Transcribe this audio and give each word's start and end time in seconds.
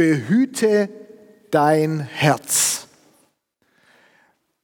behüte 0.00 0.88
dein 1.50 2.00
Herz. 2.00 2.86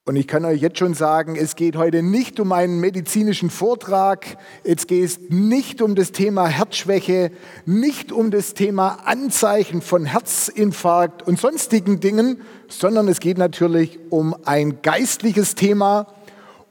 Und 0.06 0.16
ich 0.16 0.26
kann 0.26 0.46
euch 0.46 0.62
jetzt 0.62 0.78
schon 0.78 0.94
sagen, 0.94 1.36
es 1.36 1.56
geht 1.56 1.76
heute 1.76 2.02
nicht 2.02 2.40
um 2.40 2.52
einen 2.52 2.80
medizinischen 2.80 3.50
Vortrag, 3.50 4.38
es 4.64 4.86
geht 4.86 5.30
nicht 5.30 5.82
um 5.82 5.94
das 5.94 6.12
Thema 6.12 6.46
Herzschwäche, 6.46 7.32
nicht 7.66 8.12
um 8.12 8.30
das 8.30 8.54
Thema 8.54 9.00
Anzeichen 9.04 9.82
von 9.82 10.06
Herzinfarkt 10.06 11.22
und 11.22 11.38
sonstigen 11.38 12.00
Dingen, 12.00 12.40
sondern 12.68 13.06
es 13.06 13.20
geht 13.20 13.36
natürlich 13.36 13.98
um 14.08 14.34
ein 14.46 14.80
geistliches 14.80 15.54
Thema. 15.54 16.06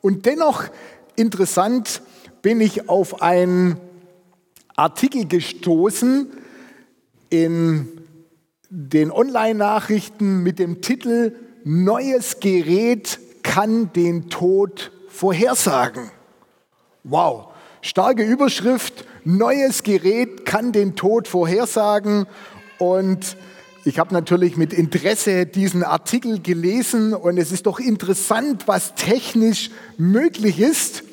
Und 0.02 0.26
dennoch 0.26 0.64
interessant 1.16 2.02
bin 2.42 2.60
ich 2.62 2.90
auf 2.90 3.22
einen 3.22 3.78
Artikel 4.76 5.28
gestoßen 5.28 6.32
in 7.30 8.05
den 8.70 9.12
Online-Nachrichten 9.12 10.44
mit 10.44 10.60
dem 10.60 10.82
Titel 10.82 11.34
Neues 11.64 12.40
Gerät 12.40 13.20
kann 13.44 13.92
den 13.94 14.30
Tod 14.30 14.92
vorhersagen. 15.10 16.12
Wow, 17.04 17.48
starke 17.82 18.24
Überschrift, 18.24 19.06
neues 19.24 19.84
Gerät 19.84 20.46
kann 20.46 20.72
den 20.72 20.96
Tod 20.96 21.28
vorhersagen. 21.28 22.28
Und 22.78 23.38
ich 23.84 24.00
habe 24.00 24.14
natürlich 24.14 24.58
mit 24.58 24.74
Interesse 24.74 25.46
diesen 25.46 25.84
Artikel 25.84 26.42
gelesen 26.42 27.14
und 27.14 27.38
es 27.38 27.52
ist 27.52 27.66
doch 27.66 27.80
interessant, 27.80 28.68
was 28.68 28.96
technisch 28.96 29.70
möglich 29.98 30.60
ist. 30.60 31.04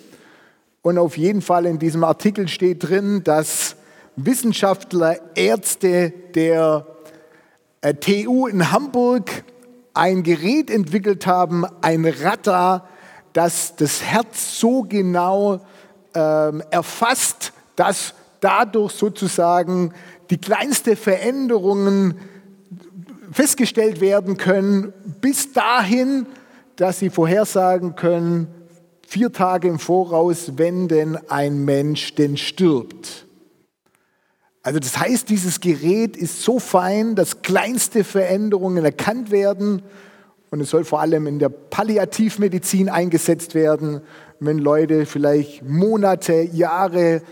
Und 0.83 0.99
auf 0.99 1.17
jeden 1.17 1.43
Fall 1.43 1.67
in 1.67 1.79
diesem 1.79 2.03
Artikel 2.03 2.49
steht 2.49 2.89
drin, 2.89 3.23
dass 3.25 3.77
Wissenschaftler, 4.17 5.17
Ärzte 5.35 6.13
der 6.35 6.92
TU 7.83 8.47
in 8.47 8.71
Hamburg 8.71 9.45
ein 9.95 10.23
Gerät 10.23 10.71
entwickelt 10.71 11.27
haben, 11.27 11.65
ein 11.81 12.05
Radar, 12.07 12.89
das 13.33 13.75
das 13.77 14.03
Herz 14.03 14.59
so 14.59 14.83
genau 14.83 15.61
ähm, 16.15 16.63
erfasst, 16.71 17.53
dass 17.77 18.15
dadurch 18.41 18.93
sozusagen 18.93 19.93
die 20.31 20.39
kleinsten 20.39 20.97
Veränderungen 20.97 22.15
festgestellt 23.33 24.01
werden 24.01 24.37
können, 24.37 24.93
bis 25.21 25.53
dahin, 25.53 26.27
dass 26.77 26.99
sie 26.99 27.11
vorhersagen 27.11 27.97
können, 27.97 28.47
vier 29.07 29.33
Tage 29.33 29.69
im 29.69 29.79
Voraus, 29.79 30.53
wenn 30.57 30.89
denn 30.89 31.19
ein 31.29 31.65
Mensch 31.65 32.15
denn 32.15 32.37
stirbt. 32.37 33.27
Also 34.63 34.79
das 34.79 34.97
heißt, 34.97 35.29
dieses 35.29 35.61
Gerät 35.61 36.17
ist 36.17 36.43
so 36.43 36.61
fein, 36.61 37.17
dass 37.17 37.43
kleinste 37.43 38.05
Veränderungen 38.05 38.85
erkannt 38.85 39.31
werden 39.31 39.83
und 40.51 40.61
es 40.61 40.71
soll 40.71 40.85
vor 40.85 41.01
allem 41.01 41.27
in 41.27 41.39
der 41.39 41.49
Palliativmedizin 41.49 42.89
eingesetzt 42.89 43.55
werden, 43.55 44.03
wenn 44.39 44.59
Leute 44.59 45.07
vielleicht 45.07 45.65
Monate, 45.65 46.43
Jahre 46.43 47.23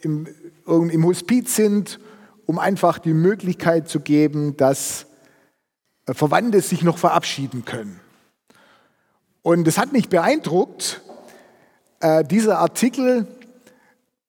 im, 0.00 0.26
im 0.66 1.04
Hospiz 1.04 1.56
sind, 1.56 1.98
um 2.46 2.58
einfach 2.58 2.98
die 2.98 3.14
Möglichkeit 3.14 3.88
zu 3.88 4.00
geben, 4.00 4.56
dass 4.56 5.06
äh, 6.06 6.14
Verwandte 6.14 6.60
sich 6.62 6.82
noch 6.82 6.98
verabschieden 6.98 7.64
können. 7.64 8.00
Und 9.42 9.68
es 9.68 9.76
hat 9.76 9.92
mich 9.92 10.08
beeindruckt, 10.08 11.02
äh, 12.00 12.24
dieser 12.24 12.58
Artikel, 12.58 13.26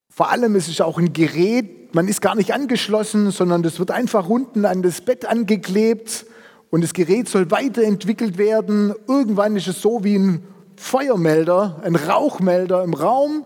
vor 0.09 0.31
allem 0.31 0.55
ist 0.55 0.67
es 0.67 0.81
auch 0.81 0.97
ein 0.97 1.13
Gerät, 1.13 1.78
man 1.91 2.07
ist 2.07 2.21
gar 2.21 2.35
nicht 2.35 2.53
angeschlossen, 2.53 3.31
sondern 3.31 3.63
das 3.63 3.79
wird 3.79 3.91
einfach 3.91 4.27
unten 4.29 4.65
an 4.65 4.81
das 4.81 5.01
Bett 5.01 5.25
angeklebt 5.25 6.25
und 6.69 6.83
das 6.83 6.93
Gerät 6.93 7.27
soll 7.27 7.49
weiterentwickelt 7.51 8.37
werden. 8.37 8.93
Irgendwann 9.07 9.55
ist 9.55 9.67
es 9.67 9.81
so 9.81 10.03
wie 10.03 10.17
ein 10.17 10.43
Feuermelder, 10.75 11.81
ein 11.83 11.95
Rauchmelder 11.95 12.83
im 12.83 12.93
Raum 12.93 13.45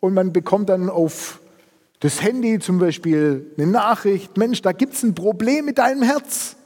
und 0.00 0.14
man 0.14 0.32
bekommt 0.32 0.68
dann 0.68 0.88
auf 0.88 1.40
das 2.00 2.22
Handy 2.22 2.58
zum 2.58 2.78
Beispiel 2.78 3.52
eine 3.56 3.66
Nachricht, 3.66 4.36
Mensch, 4.36 4.62
da 4.62 4.72
gibt 4.72 4.94
es 4.94 5.02
ein 5.02 5.14
Problem 5.14 5.64
mit 5.64 5.78
deinem 5.78 6.02
Herz. 6.02 6.56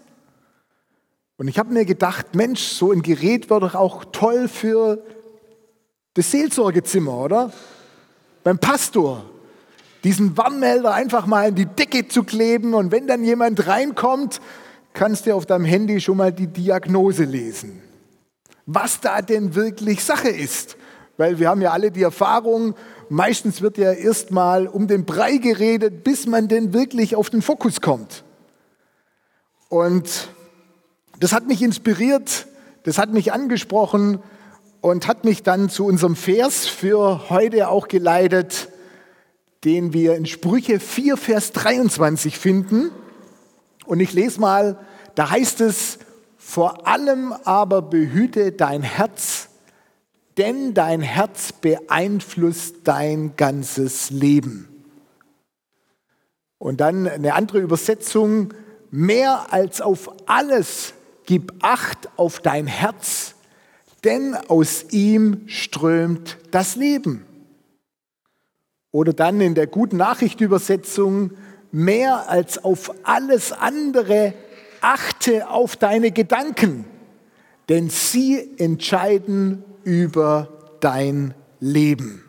Und 1.36 1.48
ich 1.48 1.58
habe 1.58 1.72
mir 1.72 1.84
gedacht, 1.84 2.34
Mensch, 2.34 2.60
so 2.60 2.92
ein 2.92 3.02
Gerät 3.02 3.48
wäre 3.48 3.60
doch 3.60 3.74
auch 3.74 4.04
toll 4.06 4.48
für 4.48 5.02
das 6.14 6.30
Seelsorgezimmer, 6.30 7.16
oder? 7.16 7.52
Beim 8.42 8.58
Pastor 8.58 9.24
diesen 10.04 10.36
Warnmelder 10.36 10.94
einfach 10.94 11.26
mal 11.26 11.48
in 11.48 11.54
die 11.54 11.66
Decke 11.66 12.08
zu 12.08 12.24
kleben 12.24 12.74
und 12.74 12.90
wenn 12.90 13.06
dann 13.06 13.22
jemand 13.24 13.66
reinkommt, 13.66 14.40
kannst 14.92 15.26
du 15.26 15.34
auf 15.34 15.46
deinem 15.46 15.64
Handy 15.64 16.00
schon 16.00 16.16
mal 16.16 16.32
die 16.32 16.46
Diagnose 16.46 17.24
lesen. 17.24 17.82
Was 18.66 19.00
da 19.00 19.22
denn 19.22 19.54
wirklich 19.54 20.04
Sache 20.04 20.28
ist. 20.28 20.76
Weil 21.16 21.38
wir 21.38 21.48
haben 21.50 21.60
ja 21.60 21.72
alle 21.72 21.90
die 21.90 22.02
Erfahrung, 22.02 22.74
meistens 23.10 23.60
wird 23.60 23.76
ja 23.76 23.92
erst 23.92 24.30
mal 24.30 24.66
um 24.66 24.86
den 24.88 25.04
Brei 25.04 25.36
geredet, 25.36 26.02
bis 26.02 26.26
man 26.26 26.48
denn 26.48 26.72
wirklich 26.72 27.14
auf 27.14 27.28
den 27.28 27.42
Fokus 27.42 27.80
kommt. 27.80 28.24
Und 29.68 30.28
das 31.18 31.32
hat 31.32 31.46
mich 31.46 31.60
inspiriert, 31.60 32.46
das 32.84 32.96
hat 32.96 33.12
mich 33.12 33.32
angesprochen 33.32 34.20
und 34.80 35.06
hat 35.06 35.24
mich 35.24 35.42
dann 35.42 35.68
zu 35.68 35.84
unserem 35.84 36.16
Vers 36.16 36.66
für 36.66 37.28
heute 37.28 37.68
auch 37.68 37.86
geleitet 37.86 38.69
den 39.64 39.92
wir 39.92 40.16
in 40.16 40.26
Sprüche 40.26 40.80
4, 40.80 41.16
Vers 41.16 41.52
23 41.52 42.38
finden. 42.38 42.90
Und 43.84 44.00
ich 44.00 44.12
lese 44.12 44.40
mal, 44.40 44.78
da 45.14 45.30
heißt 45.30 45.60
es, 45.60 45.98
vor 46.38 46.86
allem 46.86 47.32
aber 47.44 47.82
behüte 47.82 48.52
dein 48.52 48.82
Herz, 48.82 49.48
denn 50.38 50.74
dein 50.74 51.02
Herz 51.02 51.52
beeinflusst 51.52 52.76
dein 52.84 53.36
ganzes 53.36 54.10
Leben. 54.10 54.68
Und 56.58 56.80
dann 56.80 57.06
eine 57.06 57.34
andere 57.34 57.58
Übersetzung, 57.58 58.54
mehr 58.90 59.52
als 59.52 59.80
auf 59.80 60.10
alles 60.26 60.94
gib 61.26 61.52
Acht 61.60 62.08
auf 62.16 62.40
dein 62.40 62.66
Herz, 62.66 63.34
denn 64.04 64.34
aus 64.34 64.86
ihm 64.90 65.42
strömt 65.46 66.38
das 66.50 66.76
Leben. 66.76 67.24
Oder 68.92 69.12
dann 69.12 69.40
in 69.40 69.54
der 69.54 69.66
guten 69.66 69.96
Nachrichtübersetzung, 69.96 71.32
mehr 71.72 72.28
als 72.28 72.62
auf 72.64 72.92
alles 73.04 73.52
andere 73.52 74.34
achte 74.80 75.48
auf 75.48 75.76
deine 75.76 76.10
Gedanken, 76.10 76.84
denn 77.68 77.90
sie 77.90 78.58
entscheiden 78.58 79.62
über 79.84 80.76
dein 80.80 81.34
Leben. 81.60 82.24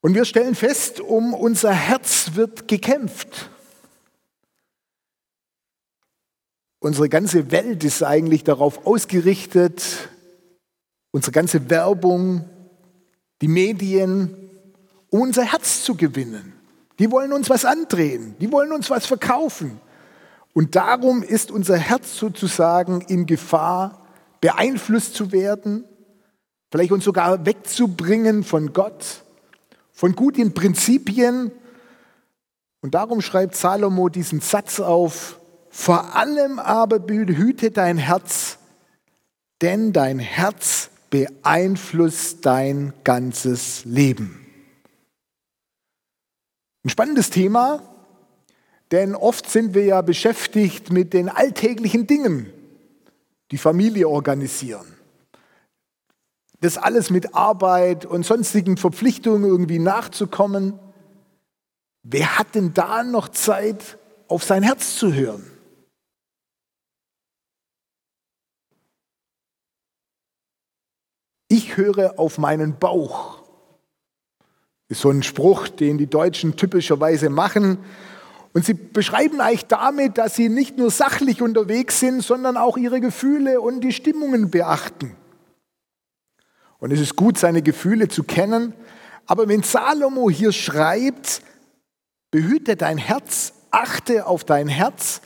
Und 0.00 0.14
wir 0.14 0.26
stellen 0.26 0.54
fest, 0.54 1.00
um 1.00 1.32
unser 1.32 1.72
Herz 1.72 2.32
wird 2.34 2.68
gekämpft. 2.68 3.50
Unsere 6.78 7.08
ganze 7.08 7.50
Welt 7.50 7.82
ist 7.82 8.02
eigentlich 8.02 8.44
darauf 8.44 8.86
ausgerichtet, 8.86 10.10
unsere 11.10 11.32
ganze 11.32 11.70
Werbung, 11.70 12.44
die 13.44 13.48
Medien, 13.48 14.34
um 15.10 15.20
unser 15.20 15.42
Herz 15.44 15.84
zu 15.84 15.96
gewinnen. 15.96 16.54
Die 16.98 17.10
wollen 17.10 17.30
uns 17.30 17.50
was 17.50 17.66
andrehen, 17.66 18.34
die 18.40 18.50
wollen 18.50 18.72
uns 18.72 18.88
was 18.88 19.04
verkaufen. 19.04 19.82
Und 20.54 20.76
darum 20.76 21.22
ist 21.22 21.50
unser 21.50 21.76
Herz 21.76 22.16
sozusagen 22.16 23.02
in 23.02 23.26
Gefahr, 23.26 24.00
beeinflusst 24.40 25.14
zu 25.14 25.30
werden, 25.30 25.84
vielleicht 26.70 26.90
uns 26.90 27.04
sogar 27.04 27.44
wegzubringen 27.44 28.44
von 28.44 28.72
Gott, 28.72 29.22
von 29.92 30.16
guten 30.16 30.54
Prinzipien. 30.54 31.52
Und 32.80 32.94
darum 32.94 33.20
schreibt 33.20 33.56
Salomo 33.56 34.08
diesen 34.08 34.40
Satz 34.40 34.80
auf, 34.80 35.38
vor 35.68 36.16
allem 36.16 36.58
aber 36.58 36.98
behüte 36.98 37.70
dein 37.70 37.98
Herz, 37.98 38.56
denn 39.60 39.92
dein 39.92 40.18
Herz 40.18 40.88
beeinflusst 41.14 42.44
dein 42.44 42.92
ganzes 43.04 43.84
Leben. 43.84 44.44
Ein 46.82 46.90
spannendes 46.90 47.30
Thema, 47.30 47.88
denn 48.90 49.14
oft 49.14 49.48
sind 49.48 49.74
wir 49.74 49.84
ja 49.84 50.02
beschäftigt 50.02 50.90
mit 50.90 51.12
den 51.12 51.28
alltäglichen 51.28 52.08
Dingen, 52.08 52.52
die 53.52 53.58
Familie 53.58 54.08
organisieren. 54.08 54.86
Das 56.60 56.78
alles 56.78 57.10
mit 57.10 57.32
Arbeit 57.32 58.04
und 58.04 58.26
sonstigen 58.26 58.76
Verpflichtungen 58.76 59.44
irgendwie 59.44 59.78
nachzukommen. 59.78 60.80
Wer 62.02 62.40
hat 62.40 62.56
denn 62.56 62.74
da 62.74 63.04
noch 63.04 63.28
Zeit, 63.28 63.98
auf 64.26 64.42
sein 64.42 64.64
Herz 64.64 64.96
zu 64.96 65.14
hören? 65.14 65.48
Ich 71.56 71.76
höre 71.76 72.18
auf 72.18 72.38
meinen 72.38 72.80
Bauch. 72.80 73.38
Ist 74.88 75.02
so 75.02 75.10
ein 75.10 75.22
Spruch, 75.22 75.68
den 75.68 75.98
die 75.98 76.08
Deutschen 76.08 76.56
typischerweise 76.56 77.30
machen. 77.30 77.78
Und 78.52 78.64
sie 78.64 78.74
beschreiben 78.74 79.40
eigentlich 79.40 79.66
damit, 79.66 80.18
dass 80.18 80.34
sie 80.34 80.48
nicht 80.48 80.78
nur 80.78 80.90
sachlich 80.90 81.42
unterwegs 81.42 82.00
sind, 82.00 82.24
sondern 82.24 82.56
auch 82.56 82.76
ihre 82.76 83.00
Gefühle 83.00 83.60
und 83.60 83.82
die 83.82 83.92
Stimmungen 83.92 84.50
beachten. 84.50 85.14
Und 86.80 86.90
es 86.90 86.98
ist 86.98 87.14
gut, 87.14 87.38
seine 87.38 87.62
Gefühle 87.62 88.08
zu 88.08 88.24
kennen. 88.24 88.74
Aber 89.26 89.46
wenn 89.46 89.62
Salomo 89.62 90.28
hier 90.30 90.50
schreibt, 90.50 91.40
behüte 92.32 92.74
dein 92.74 92.98
Herz, 92.98 93.52
achte 93.70 94.26
auf 94.26 94.42
dein 94.42 94.66
Herz, 94.66 95.20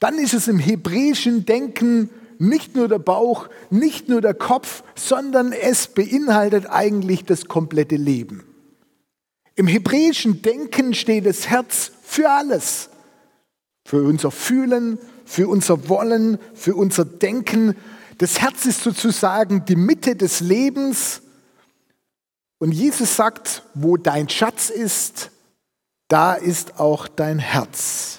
dann 0.00 0.18
ist 0.18 0.34
es 0.34 0.48
im 0.48 0.58
hebräischen 0.58 1.46
Denken 1.46 2.10
nicht 2.38 2.76
nur 2.76 2.88
der 2.88 2.98
Bauch, 2.98 3.48
nicht 3.70 4.08
nur 4.08 4.20
der 4.20 4.34
Kopf, 4.34 4.82
sondern 4.94 5.52
es 5.52 5.88
beinhaltet 5.88 6.66
eigentlich 6.68 7.24
das 7.24 7.46
komplette 7.46 7.96
Leben. 7.96 8.44
Im 9.54 9.66
hebräischen 9.66 10.40
Denken 10.42 10.94
steht 10.94 11.26
das 11.26 11.48
Herz 11.48 11.90
für 12.04 12.30
alles. 12.30 12.90
Für 13.84 14.02
unser 14.02 14.30
Fühlen, 14.30 14.98
für 15.24 15.48
unser 15.48 15.88
Wollen, 15.88 16.38
für 16.54 16.76
unser 16.76 17.04
Denken. 17.04 17.74
Das 18.18 18.40
Herz 18.40 18.66
ist 18.66 18.82
sozusagen 18.82 19.64
die 19.64 19.76
Mitte 19.76 20.14
des 20.14 20.40
Lebens. 20.40 21.22
Und 22.58 22.72
Jesus 22.72 23.16
sagt, 23.16 23.64
wo 23.74 23.96
dein 23.96 24.28
Schatz 24.28 24.70
ist, 24.70 25.30
da 26.08 26.34
ist 26.34 26.78
auch 26.78 27.08
dein 27.08 27.38
Herz. 27.38 28.17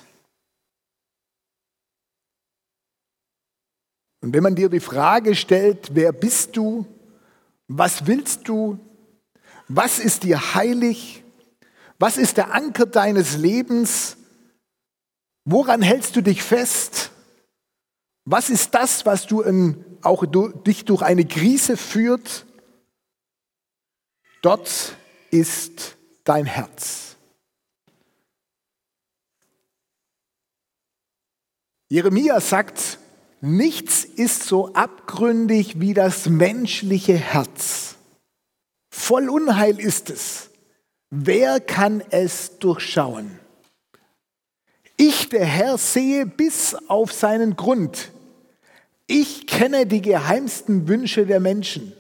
Und 4.22 4.34
wenn 4.34 4.44
man 4.44 4.56
dir 4.56 4.70
die 4.70 4.80
Frage 4.80 5.36
stellt, 5.36 5.96
wer 5.96 6.12
bist 6.12 6.58
du? 6.58 6.86
Was 7.68 8.06
willst 8.06 8.48
du? 8.48 8.80
Was 9.68 10.00
ist 10.00 10.24
dir 10.24 10.56
heilig? 10.56 11.24
Was 12.00 12.18
ist 12.18 12.38
der 12.38 12.54
Anker 12.54 12.86
deines 12.86 13.38
Lebens? 13.38 14.18
Woran 15.46 15.82
hältst 15.82 16.16
du 16.16 16.22
dich 16.22 16.44
fest? 16.44 17.12
Was 18.26 18.50
ist 18.50 18.74
das, 18.76 19.06
was 19.06 19.26
du 19.26 19.42
in, 19.42 19.84
auch 20.02 20.26
du, 20.26 20.50
dich 20.50 20.86
durch 20.86 21.02
eine 21.02 21.26
Krise 21.26 21.78
führt? 21.78 22.46
Dort 24.42 24.96
ist 25.32 25.98
dein 26.24 26.46
Herz. 26.46 27.16
Jeremia 31.90 32.40
sagt, 32.40 32.99
nichts 33.42 34.04
ist 34.04 34.44
so 34.44 34.74
abgründig 34.74 35.80
wie 35.80 35.94
das 35.94 36.28
menschliche 36.28 37.16
Herz. 37.16 37.96
Voll 38.90 39.30
Unheil 39.30 39.80
ist 39.80 40.10
es. 40.10 40.50
Wer 41.10 41.60
kann 41.60 42.04
es 42.12 42.60
durchschauen? 42.60 43.40
Ich, 44.98 45.30
der 45.30 45.46
Herr, 45.46 45.78
sehe 45.78 46.26
bis 46.26 46.76
auf 46.88 47.14
seinen 47.14 47.56
Grund. 47.56 48.12
Ich 49.08 49.48
kenne 49.48 49.86
die 49.86 50.02
geheimsten 50.02 50.88
Wünsche 50.88 51.26
der 51.26 51.40
Menschen. 51.40 51.94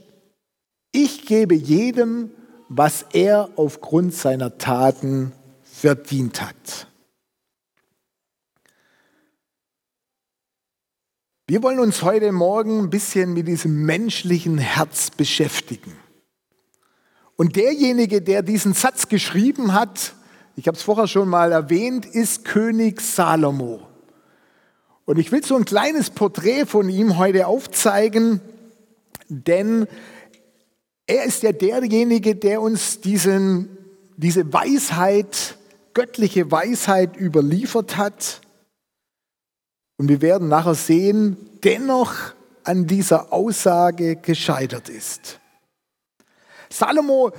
Ich 0.92 1.26
gebe 1.26 1.56
jedem, 1.56 2.32
was 2.68 3.06
er 3.14 3.50
aufgrund 3.56 4.14
seiner 4.14 4.58
Taten 4.58 5.32
verdient 5.64 6.42
hat. 6.42 6.88
Wir 11.50 11.64
wollen 11.64 11.80
uns 11.80 12.04
heute 12.04 12.32
Morgen 12.32 12.78
ein 12.78 12.90
bisschen 12.92 13.34
mit 13.34 13.48
diesem 13.48 13.82
menschlichen 13.82 14.60
Herz 14.60 15.10
beschäftigen. 15.10 15.96
Und 17.38 17.56
derjenige, 17.56 18.22
der 18.22 18.44
diesen 18.44 18.76
Satz 18.76 19.08
geschrieben 19.08 19.74
hat, 19.74 20.14
ich 20.56 20.68
habe 20.68 20.78
es 20.78 20.84
vorher 20.84 21.08
schon 21.08 21.28
mal 21.28 21.52
erwähnt, 21.52 22.06
ist 22.06 22.46
König 22.46 23.02
Salomo. 23.02 23.82
Und 25.06 25.18
ich 25.18 25.32
will 25.32 25.44
so 25.44 25.56
ein 25.56 25.66
kleines 25.66 26.12
Porträt 26.12 26.68
von 26.68 26.88
ihm 26.88 27.18
heute 27.18 27.48
aufzeigen, 27.48 28.42
denn 29.28 29.88
er 31.08 31.24
ist 31.24 31.42
ja 31.42 31.52
derjenige, 31.52 32.36
der 32.36 32.62
uns 32.62 33.02
diesen, 33.02 33.76
diese 34.18 34.54
Weisheit, 34.54 35.58
göttliche 35.96 36.52
Weisheit 36.52 37.20
überliefert 37.20 37.98
hat. 37.98 38.42
Und 40.00 40.08
wir 40.08 40.22
werden 40.22 40.48
nachher 40.48 40.76
sehen, 40.76 41.36
dennoch 41.62 42.14
an 42.64 42.88
dieser 42.88 43.34
Aussage 43.34 44.16
gescheitert 44.16 44.88
ist. 44.88 45.42
Salomo 46.70 47.32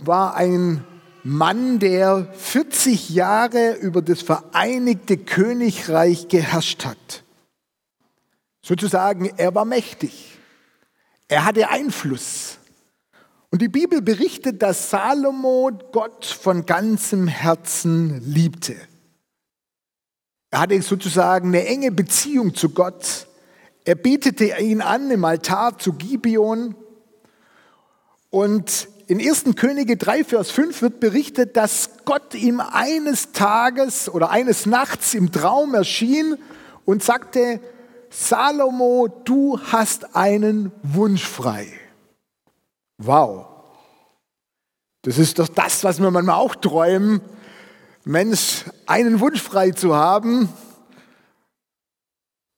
war 0.00 0.34
ein 0.36 0.84
Mann, 1.22 1.78
der 1.78 2.28
40 2.34 3.08
Jahre 3.08 3.76
über 3.76 4.02
das 4.02 4.20
Vereinigte 4.20 5.16
Königreich 5.16 6.28
geherrscht 6.28 6.84
hat. 6.84 7.24
Sozusagen, 8.60 9.32
er 9.38 9.54
war 9.54 9.64
mächtig. 9.64 10.38
Er 11.28 11.46
hatte 11.46 11.70
Einfluss. 11.70 12.58
Und 13.50 13.62
die 13.62 13.68
Bibel 13.68 14.02
berichtet, 14.02 14.60
dass 14.60 14.90
Salomo 14.90 15.70
Gott 15.92 16.26
von 16.26 16.66
ganzem 16.66 17.26
Herzen 17.26 18.20
liebte. 18.20 18.76
Er 20.56 20.60
hatte 20.60 20.80
sozusagen 20.80 21.48
eine 21.48 21.66
enge 21.66 21.92
Beziehung 21.92 22.54
zu 22.54 22.70
Gott. 22.70 23.26
Er 23.84 23.94
betete 23.94 24.58
ihn 24.58 24.80
an 24.80 25.10
im 25.10 25.22
Altar 25.22 25.78
zu 25.78 25.92
Gibeon 25.92 26.74
und 28.30 28.88
in 29.06 29.20
1. 29.20 29.54
Könige 29.54 29.98
3, 29.98 30.24
Vers 30.24 30.50
5 30.50 30.80
wird 30.80 30.98
berichtet, 30.98 31.58
dass 31.58 31.90
Gott 32.06 32.34
ihm 32.34 32.60
eines 32.60 33.32
Tages 33.32 34.08
oder 34.08 34.30
eines 34.30 34.64
Nachts 34.64 35.12
im 35.12 35.30
Traum 35.30 35.74
erschien 35.74 36.38
und 36.86 37.02
sagte, 37.04 37.60
Salomo, 38.08 39.08
du 39.26 39.60
hast 39.60 40.16
einen 40.16 40.72
Wunsch 40.82 41.26
frei. 41.26 41.68
Wow. 42.96 43.44
Das 45.02 45.18
ist 45.18 45.38
doch 45.38 45.48
das, 45.48 45.84
was 45.84 46.00
wir 46.00 46.10
manchmal 46.10 46.36
auch 46.36 46.54
träumen. 46.54 47.20
Mensch, 48.08 48.64
einen 48.86 49.18
Wunsch 49.18 49.42
frei 49.42 49.72
zu 49.72 49.96
haben. 49.96 50.48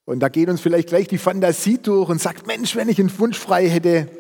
Und 0.05 0.21
da 0.21 0.29
geht 0.29 0.51
uns 0.51 0.61
vielleicht 0.61 0.91
gleich 0.91 1.09
die 1.09 1.17
Fantasie 1.17 1.79
durch 1.79 2.11
und 2.11 2.21
sagt, 2.21 2.47
Mensch, 2.47 2.77
wenn 2.77 2.91
ich 2.91 3.01
einen 3.01 3.19
Wunsch 3.19 3.39
frei 3.39 3.67
hätte, 3.67 4.11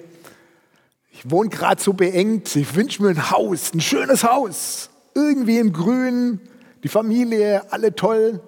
ich 1.10 1.30
wohne 1.30 1.50
gerade 1.50 1.82
so 1.82 1.92
beengt, 1.92 2.56
ich 2.56 2.74
wünsche 2.74 3.02
mir 3.02 3.10
ein 3.10 3.30
Haus, 3.30 3.74
ein 3.74 3.82
schönes 3.82 4.24
Haus, 4.24 4.88
irgendwie 5.14 5.58
im 5.58 5.74
Grün, 5.74 6.40
die 6.82 6.88
Familie, 6.88 7.70
alle 7.72 7.94
toll. 7.94 8.40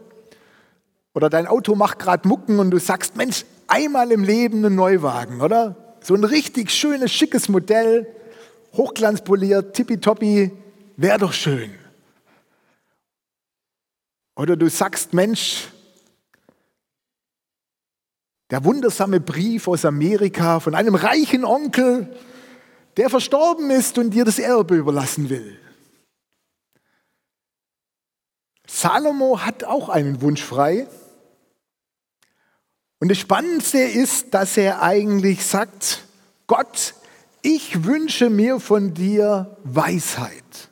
Oder 1.12 1.28
dein 1.28 1.46
Auto 1.46 1.74
macht 1.74 1.98
gerade 1.98 2.26
Mucken 2.26 2.58
und 2.60 2.70
du 2.70 2.78
sagst, 2.78 3.14
Mensch, 3.14 3.44
einmal 3.66 4.10
im 4.10 4.24
Leben 4.24 4.64
einen 4.64 4.74
Neuwagen, 4.74 5.42
oder? 5.42 5.98
So 6.00 6.14
ein 6.14 6.24
richtig 6.24 6.70
schönes, 6.70 7.12
schickes 7.12 7.50
Modell, 7.50 8.06
hochglanzpoliert, 8.72 9.74
tippitoppi, 9.74 10.50
wäre 10.96 11.18
doch 11.18 11.34
schön. 11.34 11.79
Oder 14.40 14.56
du 14.56 14.70
sagst, 14.70 15.12
Mensch, 15.12 15.68
der 18.48 18.64
wundersame 18.64 19.20
Brief 19.20 19.68
aus 19.68 19.84
Amerika 19.84 20.60
von 20.60 20.74
einem 20.74 20.94
reichen 20.94 21.44
Onkel, 21.44 22.16
der 22.96 23.10
verstorben 23.10 23.70
ist 23.70 23.98
und 23.98 24.12
dir 24.12 24.24
das 24.24 24.38
Erbe 24.38 24.76
überlassen 24.76 25.28
will. 25.28 25.60
Salomo 28.66 29.40
hat 29.40 29.64
auch 29.64 29.90
einen 29.90 30.22
Wunsch 30.22 30.42
frei. 30.42 30.88
Und 32.98 33.10
das 33.10 33.18
Spannendste 33.18 33.80
ist, 33.80 34.32
dass 34.32 34.56
er 34.56 34.80
eigentlich 34.80 35.44
sagt, 35.44 36.06
Gott, 36.46 36.94
ich 37.42 37.84
wünsche 37.84 38.30
mir 38.30 38.58
von 38.58 38.94
dir 38.94 39.58
Weisheit. 39.64 40.69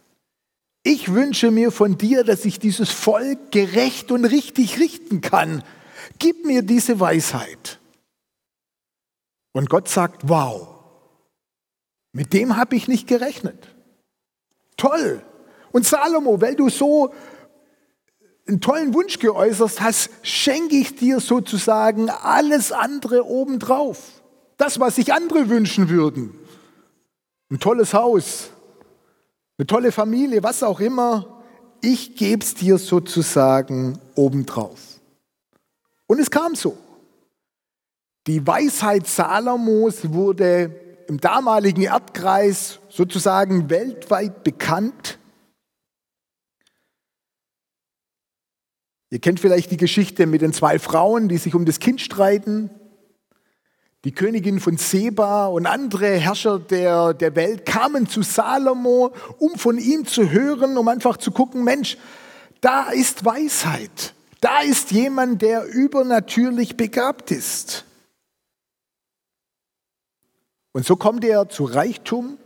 Ich 0.91 1.13
wünsche 1.13 1.51
mir 1.51 1.71
von 1.71 1.99
dir, 1.99 2.25
dass 2.25 2.47
ich 2.47 2.61
dieses 2.61 2.91
Volk 2.91 3.53
gerecht 3.53 4.11
und 4.11 4.25
richtig 4.25 4.81
richten 4.81 5.21
kann. 5.21 5.63
Gib 6.19 6.47
mir 6.47 6.63
diese 6.63 6.99
Weisheit. 6.99 7.79
Und 9.53 9.69
Gott 9.69 9.91
sagt, 9.91 10.31
wow, 10.31 10.67
mit 12.15 12.33
dem 12.33 12.57
habe 12.57 12.75
ich 12.75 12.89
nicht 12.89 13.07
gerechnet. 13.07 13.69
Toll. 14.79 15.23
Und 15.73 15.85
Salomo, 15.85 16.41
weil 16.41 16.57
du 16.57 16.71
so 16.71 17.13
einen 18.47 18.63
tollen 18.63 18.95
Wunsch 18.95 19.19
geäußert 19.19 19.83
hast, 19.83 20.09
schenke 20.23 20.77
ich 20.77 20.97
dir 20.97 21.21
sozusagen 21.21 22.09
alles 22.09 22.73
andere 22.73 23.27
obendrauf. 23.27 24.23
Das, 24.57 24.81
was 24.81 24.97
sich 24.97 25.13
andere 25.13 25.51
wünschen 25.51 25.91
würden. 25.91 26.33
Ein 27.51 27.61
tolles 27.61 27.93
Haus, 27.93 28.53
eine 29.59 29.67
tolle 29.67 29.93
Familie, 29.93 30.43
was 30.43 30.63
auch 30.63 30.81
immer. 30.81 31.43
Ich 31.81 32.17
gebe 32.17 32.45
es 32.45 32.55
dir 32.55 32.79
sozusagen 32.79 33.99
obendrauf. 34.15 35.01
Und 36.07 36.21
es 36.21 36.31
kam 36.31 36.55
so. 36.55 36.79
Die 38.27 38.47
Weisheit 38.47 39.07
Salomos 39.07 40.13
wurde 40.13 41.05
im 41.09 41.19
damaligen 41.19 41.83
Erdkreis 41.83 42.79
sozusagen 42.89 43.69
weltweit 43.71 44.45
bekannt. 44.45 45.19
Ihr 49.11 49.19
kennt 49.19 49.41
vielleicht 49.41 49.71
die 49.71 49.77
Geschichte 49.77 50.27
mit 50.27 50.43
den 50.43 50.53
zwei 50.53 50.79
Frauen, 50.79 51.29
die 51.29 51.39
sich 51.39 51.55
um 51.55 51.65
das 51.65 51.81
Kind 51.81 52.01
streiten. 52.01 52.71
Die 54.05 54.13
Königin 54.13 54.61
von 54.61 54.77
Seba 54.77 55.47
und 55.47 55.67
andere 55.67 56.15
Herrscher 56.15 56.61
der, 56.61 57.15
der 57.15 57.35
Welt 57.35 57.67
kamen 57.67 58.09
zu 58.09 58.23
Salomo, 58.23 59.13
um 59.39 59.59
von 59.59 59.77
ihm 59.77 60.07
zu 60.07 60.31
hören, 60.31 60.77
um 60.77 60.87
einfach 60.87 61.17
zu 61.17 61.33
gucken, 61.33 61.65
Mensch, 61.65 61.99
da 62.61 62.91
ist 62.91 63.25
Weisheit. 63.25 64.15
Da 64.41 64.61
ist 64.61 64.93
jemand, 64.93 65.43
der 65.43 65.65
übernatürlich 65.65 66.77
begabt 66.77 67.33
ist. 67.33 67.85
Und 70.73 70.87
so 70.87 70.95
kommt 70.95 71.25
er 71.25 71.49
zu 71.49 71.65
Reichtum, 71.65 72.39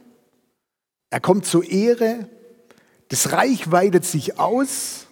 er 1.11 1.21
kommt 1.21 1.45
zur 1.45 1.69
Ehre, 1.69 2.31
das 3.09 3.33
Reich 3.33 3.71
weitet 3.71 4.07
sich 4.07 4.39
aus. 4.39 5.07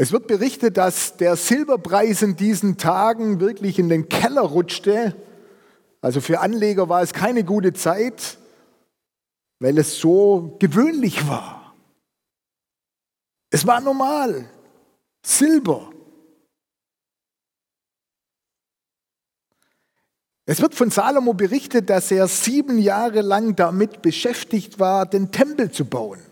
Es 0.00 0.12
wird 0.12 0.28
berichtet, 0.28 0.76
dass 0.76 1.16
der 1.16 1.34
Silberpreis 1.34 2.22
in 2.22 2.36
diesen 2.36 2.76
Tagen 2.76 3.40
wirklich 3.40 3.80
in 3.80 3.88
den 3.88 4.08
Keller 4.08 4.42
rutschte. 4.42 5.16
Also 6.00 6.20
für 6.20 6.38
Anleger 6.38 6.88
war 6.88 7.02
es 7.02 7.12
keine 7.12 7.42
gute 7.42 7.72
Zeit, 7.72 8.38
weil 9.58 9.76
es 9.76 9.98
so 9.98 10.56
gewöhnlich 10.60 11.26
war. 11.26 11.74
Es 13.50 13.66
war 13.66 13.80
normal. 13.80 14.48
Silber. 15.26 15.90
Es 20.46 20.60
wird 20.62 20.76
von 20.76 20.92
Salomo 20.92 21.34
berichtet, 21.34 21.90
dass 21.90 22.12
er 22.12 22.28
sieben 22.28 22.78
Jahre 22.78 23.20
lang 23.20 23.56
damit 23.56 24.00
beschäftigt 24.00 24.78
war, 24.78 25.06
den 25.06 25.32
Tempel 25.32 25.72
zu 25.72 25.84
bauen. 25.84 26.27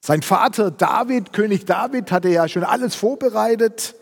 Sein 0.00 0.22
Vater 0.22 0.70
David, 0.70 1.32
König 1.32 1.66
David, 1.66 2.10
hatte 2.10 2.30
ja 2.30 2.48
schon 2.48 2.64
alles 2.64 2.94
vorbereitet. 2.94 3.94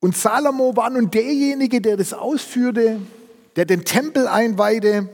Und 0.00 0.16
Salomo 0.16 0.76
war 0.76 0.90
nun 0.90 1.10
derjenige, 1.10 1.80
der 1.80 1.96
das 1.96 2.12
ausführte, 2.12 3.00
der 3.56 3.64
den 3.64 3.84
Tempel 3.84 4.28
einweihte. 4.28 5.08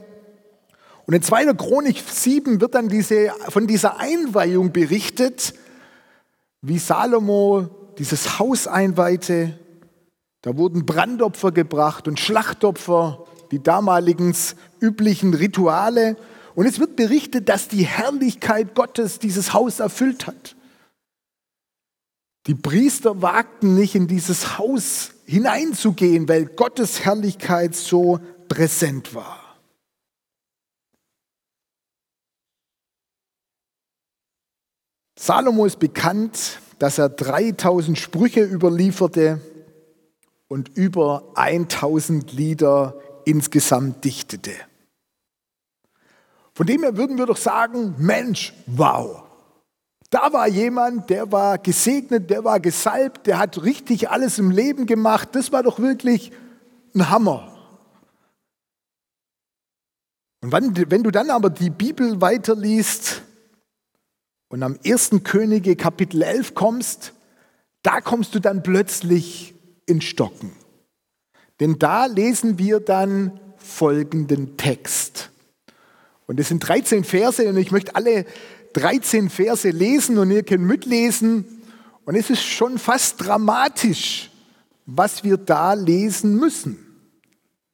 Und 1.07 1.15
in 1.15 1.23
2. 1.23 1.53
Chronik 1.53 1.97
7 2.07 2.61
wird 2.61 2.75
dann 2.75 2.89
diese, 2.89 3.31
von 3.49 3.65
dieser 3.65 3.99
Einweihung 3.99 4.71
berichtet, 4.71 5.55
wie 6.61 6.77
Salomo 6.77 7.69
dieses 7.97 8.37
Haus 8.37 8.67
einweihte. 8.67 9.57
Da 10.43 10.57
wurden 10.57 10.85
Brandopfer 10.85 11.51
gebracht 11.51 12.07
und 12.07 12.19
Schlachtopfer, 12.19 13.25
die 13.51 13.61
damaligen 13.61 14.35
üblichen 14.79 15.33
Rituale. 15.33 16.17
Und 16.55 16.65
es 16.65 16.79
wird 16.79 16.95
berichtet, 16.95 17.49
dass 17.49 17.67
die 17.67 17.85
Herrlichkeit 17.85 18.75
Gottes 18.75 19.19
dieses 19.19 19.53
Haus 19.53 19.79
erfüllt 19.79 20.27
hat. 20.27 20.55
Die 22.47 22.55
Priester 22.55 23.21
wagten 23.21 23.75
nicht 23.75 23.95
in 23.95 24.07
dieses 24.07 24.57
Haus 24.57 25.11
hineinzugehen, 25.25 26.27
weil 26.27 26.45
Gottes 26.45 27.05
Herrlichkeit 27.05 27.75
so 27.75 28.19
präsent 28.49 29.13
war. 29.13 29.39
Salomo 35.17 35.67
ist 35.67 35.77
bekannt, 35.77 36.59
dass 36.79 36.97
er 36.97 37.09
3000 37.09 37.95
Sprüche 37.95 38.43
überlieferte 38.43 39.39
und 40.47 40.75
über 40.75 41.31
1000 41.35 42.33
Lieder 42.33 42.99
insgesamt 43.25 44.03
dichtete. 44.03 44.51
Von 46.61 46.67
dem 46.67 46.83
her 46.83 46.95
würden 46.95 47.17
wir 47.17 47.25
doch 47.25 47.37
sagen, 47.37 47.95
Mensch, 47.97 48.53
wow. 48.67 49.23
Da 50.11 50.31
war 50.31 50.47
jemand, 50.47 51.09
der 51.09 51.31
war 51.31 51.57
gesegnet, 51.57 52.29
der 52.29 52.43
war 52.43 52.59
gesalbt, 52.59 53.25
der 53.25 53.39
hat 53.39 53.63
richtig 53.63 54.11
alles 54.11 54.37
im 54.37 54.51
Leben 54.51 54.85
gemacht. 54.85 55.29
Das 55.31 55.51
war 55.51 55.63
doch 55.63 55.79
wirklich 55.79 56.31
ein 56.93 57.09
Hammer. 57.09 57.51
Und 60.43 60.51
wenn, 60.51 61.01
du 61.01 61.09
dann 61.09 61.31
aber 61.31 61.49
die 61.49 61.71
Bibel 61.71 62.21
weiterliest, 62.21 63.23
und 64.49 64.61
am 64.61 64.77
1. 64.85 65.23
Könige 65.23 65.75
Kapitel 65.75 66.21
11 66.21 66.53
kommst, 66.53 67.13
da 67.81 68.01
kommst 68.01 68.35
du 68.35 68.39
dann 68.39 68.61
plötzlich 68.61 69.55
in 69.87 69.99
Stocken. 69.99 70.51
Denn 71.59 71.79
da 71.79 72.05
lesen 72.05 72.59
wir 72.59 72.81
dann 72.81 73.39
folgenden 73.57 74.57
Text. 74.57 75.30
Und 76.31 76.39
es 76.39 76.47
sind 76.47 76.65
13 76.65 77.03
Verse 77.03 77.45
und 77.45 77.57
ich 77.57 77.73
möchte 77.73 77.93
alle 77.93 78.23
13 78.71 79.29
Verse 79.29 79.69
lesen 79.69 80.17
und 80.17 80.31
ihr 80.31 80.43
könnt 80.43 80.63
mitlesen. 80.63 81.43
Und 82.05 82.15
es 82.15 82.29
ist 82.29 82.41
schon 82.41 82.77
fast 82.77 83.21
dramatisch, 83.21 84.31
was 84.85 85.25
wir 85.25 85.35
da 85.35 85.73
lesen 85.73 86.37
müssen. 86.37 86.77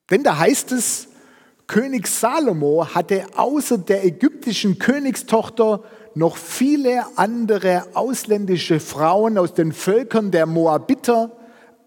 Denn 0.10 0.24
da 0.24 0.40
heißt 0.40 0.72
es, 0.72 1.08
König 1.68 2.08
Salomo 2.08 2.88
hatte 2.96 3.28
außer 3.36 3.78
der 3.78 4.04
ägyptischen 4.04 4.80
Königstochter 4.80 5.84
noch 6.16 6.36
viele 6.36 7.06
andere 7.16 7.84
ausländische 7.94 8.80
Frauen 8.80 9.38
aus 9.38 9.54
den 9.54 9.72
Völkern 9.72 10.32
der 10.32 10.48
Moabiter, 10.48 11.38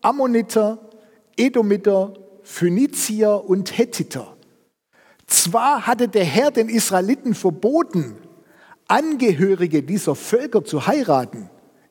Ammoniter, 0.03 0.89
Edomiter, 1.37 2.15
Phönizier 2.45 3.43
und 3.45 3.77
Hethiter. 3.77 4.37
Zwar 5.31 5.87
hatte 5.87 6.09
der 6.09 6.25
Herr 6.25 6.51
den 6.51 6.69
Israeliten 6.69 7.35
verboten, 7.35 8.17
Angehörige 8.89 9.85
dieser 9.85 10.17
Völker 10.17 10.65
zu 10.65 10.89
heiraten. 10.89 11.49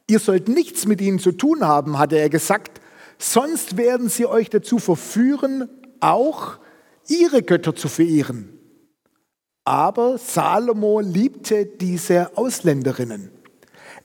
Ihr 0.08 0.20
sollt 0.20 0.50
nichts 0.50 0.86
mit 0.86 1.00
ihnen 1.00 1.18
zu 1.18 1.32
tun 1.32 1.66
haben, 1.66 1.98
hatte 1.98 2.18
er 2.18 2.30
gesagt, 2.30 2.82
sonst 3.18 3.78
werden 3.78 4.10
sie 4.10 4.26
euch 4.26 4.50
dazu 4.50 4.80
verführen, 4.80 5.70
auch 6.02 6.60
ihre 7.08 7.42
Götter 7.42 7.74
zu 7.74 7.88
verehren. 7.88 8.60
Aber 9.64 10.18
Salomo 10.18 11.00
liebte 11.00 11.66
diese 11.66 12.38
Ausländerinnen. 12.38 13.32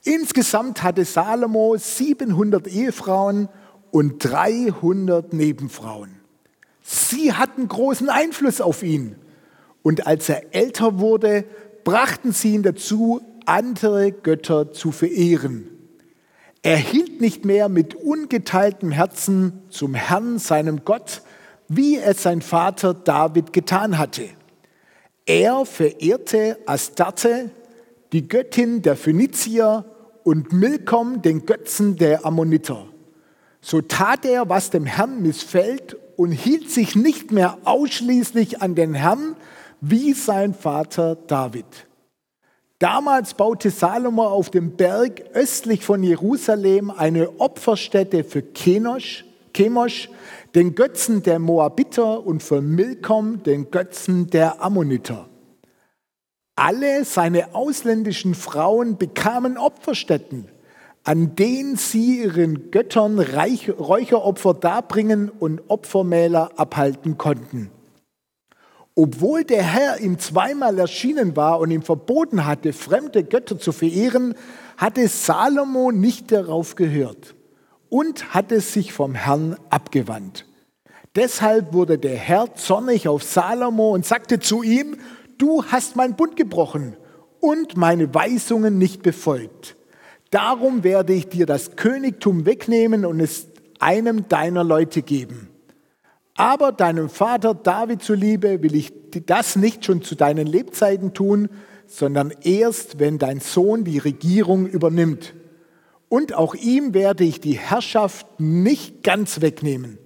Insgesamt 0.03 0.81
hatte 0.81 1.03
Salomo 1.03 1.75
700 1.75 2.67
Ehefrauen 2.67 3.49
und 3.91 4.23
300 4.23 5.33
Nebenfrauen. 5.33 6.21
Sie 6.81 7.33
hatten 7.33 7.67
großen 7.67 8.07
Einfluss 8.07 8.61
auf 8.61 8.81
ihn. 8.81 9.17
Und 9.85 10.07
als 10.07 10.29
er 10.29 10.55
älter 10.55 10.97
wurde, 10.97 11.45
brachten 11.83 12.31
sie 12.31 12.55
ihn 12.55 12.63
dazu, 12.63 13.21
andere 13.45 14.11
Götter 14.11 14.71
zu 14.71 14.91
verehren. 14.91 15.69
Er 16.63 16.77
hielt 16.77 17.21
nicht 17.21 17.45
mehr 17.45 17.69
mit 17.69 17.93
ungeteiltem 17.93 18.89
Herzen 18.89 19.61
zum 19.69 19.93
Herrn, 19.93 20.39
seinem 20.39 20.85
Gott, 20.85 21.21
wie 21.67 21.97
es 21.97 22.23
sein 22.23 22.41
Vater 22.41 22.95
David 22.95 23.53
getan 23.53 23.99
hatte. 23.99 24.23
Er 25.27 25.67
verehrte 25.67 26.57
Astarte, 26.65 27.51
die 28.11 28.27
Göttin 28.27 28.81
der 28.81 28.95
Phönizier, 28.95 29.85
und 30.23 30.51
Milkom, 30.51 31.21
den 31.21 31.45
Götzen 31.45 31.95
der 31.95 32.25
Ammoniter. 32.25 32.87
So 33.61 33.81
tat 33.81 34.25
er, 34.25 34.49
was 34.49 34.71
dem 34.71 34.87
Herrn 34.87 35.21
missfällt 35.21 35.95
und 36.17 36.31
hielt 36.31 36.71
sich 36.71 36.95
nicht 36.95 37.31
mehr 37.31 37.59
ausschließlich 37.65 38.63
an 38.63 38.73
den 38.73 38.95
Herrn 38.95 39.35
wie 39.81 40.13
sein 40.13 40.53
Vater 40.53 41.15
David. 41.15 41.65
Damals 42.79 43.33
baute 43.33 43.69
Salomo 43.69 44.25
auf 44.25 44.49
dem 44.49 44.75
Berg 44.75 45.23
östlich 45.33 45.83
von 45.83 46.03
Jerusalem 46.03 46.91
eine 46.91 47.39
Opferstätte 47.39 48.23
für 48.23 48.41
Kenosch, 48.41 49.23
Chemosh, 49.55 50.09
den 50.53 50.75
Götzen 50.75 51.23
der 51.23 51.39
Moabiter 51.39 52.25
und 52.25 52.43
für 52.43 52.61
Milkom, 52.61 53.43
den 53.43 53.71
Götzen 53.71 54.29
der 54.29 54.61
Ammoniter. 54.61 55.29
Alle 56.57 57.05
seine 57.05 57.55
ausländischen 57.55 58.35
Frauen 58.35 58.97
bekamen 58.97 59.57
Opferstätten, 59.57 60.49
an 61.03 61.35
denen 61.35 61.77
sie 61.77 62.23
ihren 62.23 62.71
Göttern 62.71 63.19
Räucheropfer 63.19 64.53
darbringen 64.53 65.29
und 65.29 65.61
Opfermäler 65.69 66.51
abhalten 66.57 67.17
konnten. 67.17 67.71
Obwohl 68.95 69.43
der 69.43 69.61
Herr 69.61 69.99
ihm 69.99 70.19
zweimal 70.19 70.79
erschienen 70.79 71.35
war 71.35 71.59
und 71.59 71.69
ihm 71.69 71.81
verboten 71.81 72.45
hatte, 72.45 72.71
fremde 72.71 73.25
Götter 73.25 73.59
zu 73.59 73.73
verehren, 73.73 74.35
hatte 74.77 75.07
Salomo 75.09 75.91
nicht 75.91 76.31
darauf 76.31 76.75
gehört 76.75 77.35
und 77.89 78.33
hatte 78.33 78.61
sich 78.61 78.93
vom 78.93 79.13
Herrn 79.13 79.57
abgewandt. 79.69 80.45
Deshalb 81.15 81.73
wurde 81.73 81.97
der 81.97 82.15
Herr 82.15 82.55
zornig 82.55 83.07
auf 83.07 83.23
Salomo 83.23 83.91
und 83.91 84.05
sagte 84.05 84.39
zu 84.39 84.63
ihm, 84.63 84.97
du 85.37 85.63
hast 85.65 85.97
mein 85.97 86.15
Bund 86.15 86.37
gebrochen 86.37 86.95
und 87.41 87.75
meine 87.75 88.13
Weisungen 88.13 88.77
nicht 88.77 89.03
befolgt. 89.03 89.75
Darum 90.31 90.83
werde 90.83 91.13
ich 91.13 91.27
dir 91.27 91.45
das 91.45 91.75
Königtum 91.75 92.45
wegnehmen 92.45 93.05
und 93.05 93.19
es 93.19 93.47
einem 93.79 94.27
deiner 94.27 94.63
Leute 94.63 95.01
geben. 95.01 95.49
Aber 96.35 96.71
deinem 96.71 97.09
Vater 97.09 97.53
David 97.53 98.03
zuliebe 98.03 98.61
will 98.61 98.75
ich 98.75 98.93
das 99.25 99.55
nicht 99.55 99.85
schon 99.85 100.01
zu 100.01 100.15
deinen 100.15 100.45
Lebzeiten 100.45 101.13
tun, 101.13 101.49
sondern 101.87 102.33
erst, 102.43 102.99
wenn 102.99 103.17
dein 103.17 103.39
Sohn 103.39 103.83
die 103.83 103.99
Regierung 103.99 104.67
übernimmt. 104.67 105.33
und 106.07 106.33
auch 106.33 106.53
ihm 106.55 106.93
werde 106.93 107.23
ich 107.23 107.41
die 107.41 107.57
Herrschaft 107.57 108.39
nicht 108.39 109.03
ganz 109.03 109.41
wegnehmen. 109.41 109.97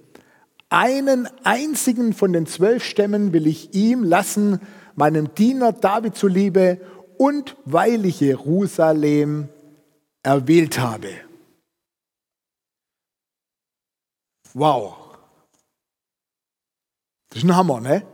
Einen 0.68 1.28
einzigen 1.44 2.14
von 2.14 2.32
den 2.32 2.46
zwölf 2.46 2.82
Stämmen 2.84 3.32
will 3.32 3.46
ich 3.46 3.74
ihm 3.74 4.02
lassen, 4.02 4.60
meinem 4.94 5.34
Diener 5.34 5.72
David 5.72 6.16
zuliebe 6.16 6.80
und 7.18 7.56
weil 7.64 8.06
ich 8.06 8.20
Jerusalem 8.20 9.48
erwählt 10.22 10.78
habe. 10.78 11.10
Wow. 14.54 15.09
Das 17.30 17.38
ist 17.38 17.44
ein 17.44 17.56
Hammer, 17.56 17.80
ne? 17.80 18.06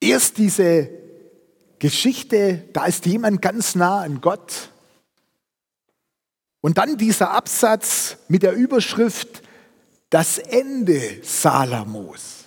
Erst 0.00 0.38
diese 0.38 0.90
Geschichte, 1.78 2.68
da 2.72 2.86
ist 2.86 3.06
jemand 3.06 3.40
ganz 3.40 3.74
nah 3.74 4.00
an 4.00 4.20
Gott. 4.20 4.70
Und 6.60 6.78
dann 6.78 6.96
dieser 6.96 7.30
Absatz 7.30 8.16
mit 8.28 8.42
der 8.42 8.52
Überschrift 8.52 9.42
Das 10.10 10.38
Ende 10.38 11.20
Salamos. 11.22 12.44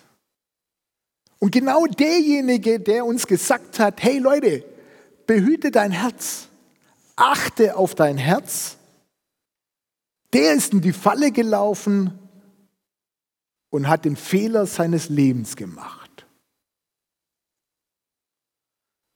Und 1.39 1.51
genau 1.51 1.85
derjenige, 1.85 2.79
der 2.79 3.05
uns 3.05 3.25
gesagt 3.25 3.79
hat, 3.79 4.03
hey 4.03 4.19
Leute, 4.19 4.65
behüte 5.25 5.71
dein 5.71 5.91
Herz, 5.91 6.49
achte 7.15 7.77
auf 7.77 7.95
dein 7.95 8.17
Herz, 8.17 8.77
der 10.33 10.53
ist 10.53 10.73
in 10.73 10.81
die 10.81 10.93
Falle 10.93 11.31
gelaufen 11.31 12.28
und 13.69 13.87
hat 13.87 14.05
den 14.05 14.15
Fehler 14.15 14.65
seines 14.65 15.09
Lebens 15.09 15.55
gemacht. 15.55 16.25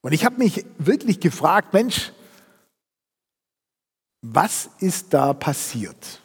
Und 0.02 0.12
ich 0.12 0.24
habe 0.24 0.36
mich 0.36 0.64
wirklich 0.78 1.18
gefragt, 1.20 1.72
Mensch, 1.72 2.12
was 4.20 4.68
ist 4.78 5.14
da 5.14 5.32
passiert? 5.32 6.20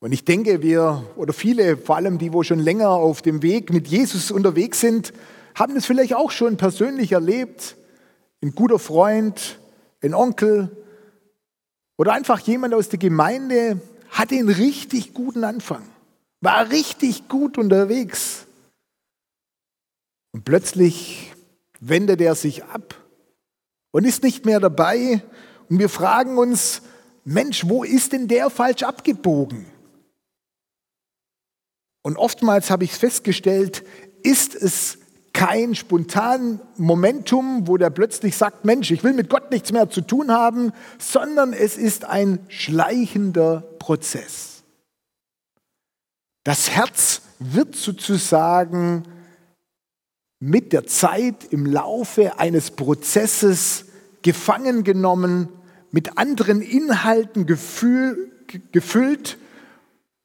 Und 0.00 0.12
ich 0.12 0.24
denke, 0.24 0.62
wir 0.62 1.04
oder 1.16 1.32
viele, 1.32 1.76
vor 1.76 1.96
allem 1.96 2.18
die, 2.18 2.32
wo 2.32 2.42
schon 2.42 2.58
länger 2.58 2.88
auf 2.88 3.22
dem 3.22 3.42
Weg 3.42 3.72
mit 3.72 3.86
Jesus 3.86 4.30
unterwegs 4.30 4.80
sind, 4.80 5.12
haben 5.54 5.76
es 5.76 5.86
vielleicht 5.86 6.14
auch 6.14 6.30
schon 6.30 6.56
persönlich 6.56 7.12
erlebt. 7.12 7.76
Ein 8.42 8.54
guter 8.54 8.78
Freund, 8.78 9.60
ein 10.02 10.14
Onkel 10.14 10.76
oder 11.96 12.14
einfach 12.14 12.40
jemand 12.40 12.74
aus 12.74 12.88
der 12.88 12.98
Gemeinde 12.98 13.80
hatte 14.12 14.36
einen 14.36 14.48
richtig 14.48 15.14
guten 15.14 15.42
Anfang, 15.42 15.82
war 16.40 16.70
richtig 16.70 17.28
gut 17.28 17.58
unterwegs. 17.58 18.46
Und 20.32 20.44
plötzlich 20.44 21.32
wendet 21.80 22.20
er 22.20 22.34
sich 22.34 22.64
ab 22.64 22.94
und 23.90 24.04
ist 24.04 24.22
nicht 24.22 24.44
mehr 24.44 24.60
dabei. 24.60 25.22
Und 25.68 25.78
wir 25.78 25.88
fragen 25.88 26.38
uns, 26.38 26.82
Mensch, 27.24 27.68
wo 27.68 27.84
ist 27.84 28.12
denn 28.12 28.28
der 28.28 28.50
falsch 28.50 28.82
abgebogen? 28.82 29.66
Und 32.02 32.16
oftmals 32.16 32.70
habe 32.70 32.84
ich 32.84 32.92
festgestellt, 32.92 33.84
ist 34.22 34.54
es 34.54 34.98
kein 35.32 35.74
spontan 35.74 36.60
Momentum, 36.76 37.66
wo 37.66 37.76
der 37.76 37.90
plötzlich 37.90 38.36
sagt, 38.36 38.64
Mensch, 38.64 38.90
ich 38.90 39.02
will 39.02 39.12
mit 39.12 39.30
Gott 39.30 39.50
nichts 39.50 39.72
mehr 39.72 39.88
zu 39.90 40.02
tun 40.02 40.30
haben, 40.30 40.72
sondern 40.98 41.52
es 41.52 41.76
ist 41.76 42.04
ein 42.04 42.38
schleichender 42.48 43.62
Prozess. 43.78 44.62
Das 46.44 46.70
Herz 46.70 47.22
wird 47.38 47.76
sozusagen 47.76 49.04
mit 50.38 50.72
der 50.72 50.86
Zeit 50.86 51.44
im 51.50 51.66
Laufe 51.66 52.38
eines 52.38 52.72
Prozesses 52.72 53.84
gefangen 54.22 54.82
genommen, 54.84 55.48
mit 55.92 56.18
anderen 56.18 56.62
Inhalten 56.62 57.46
gefühl, 57.46 58.32
gefüllt 58.72 59.38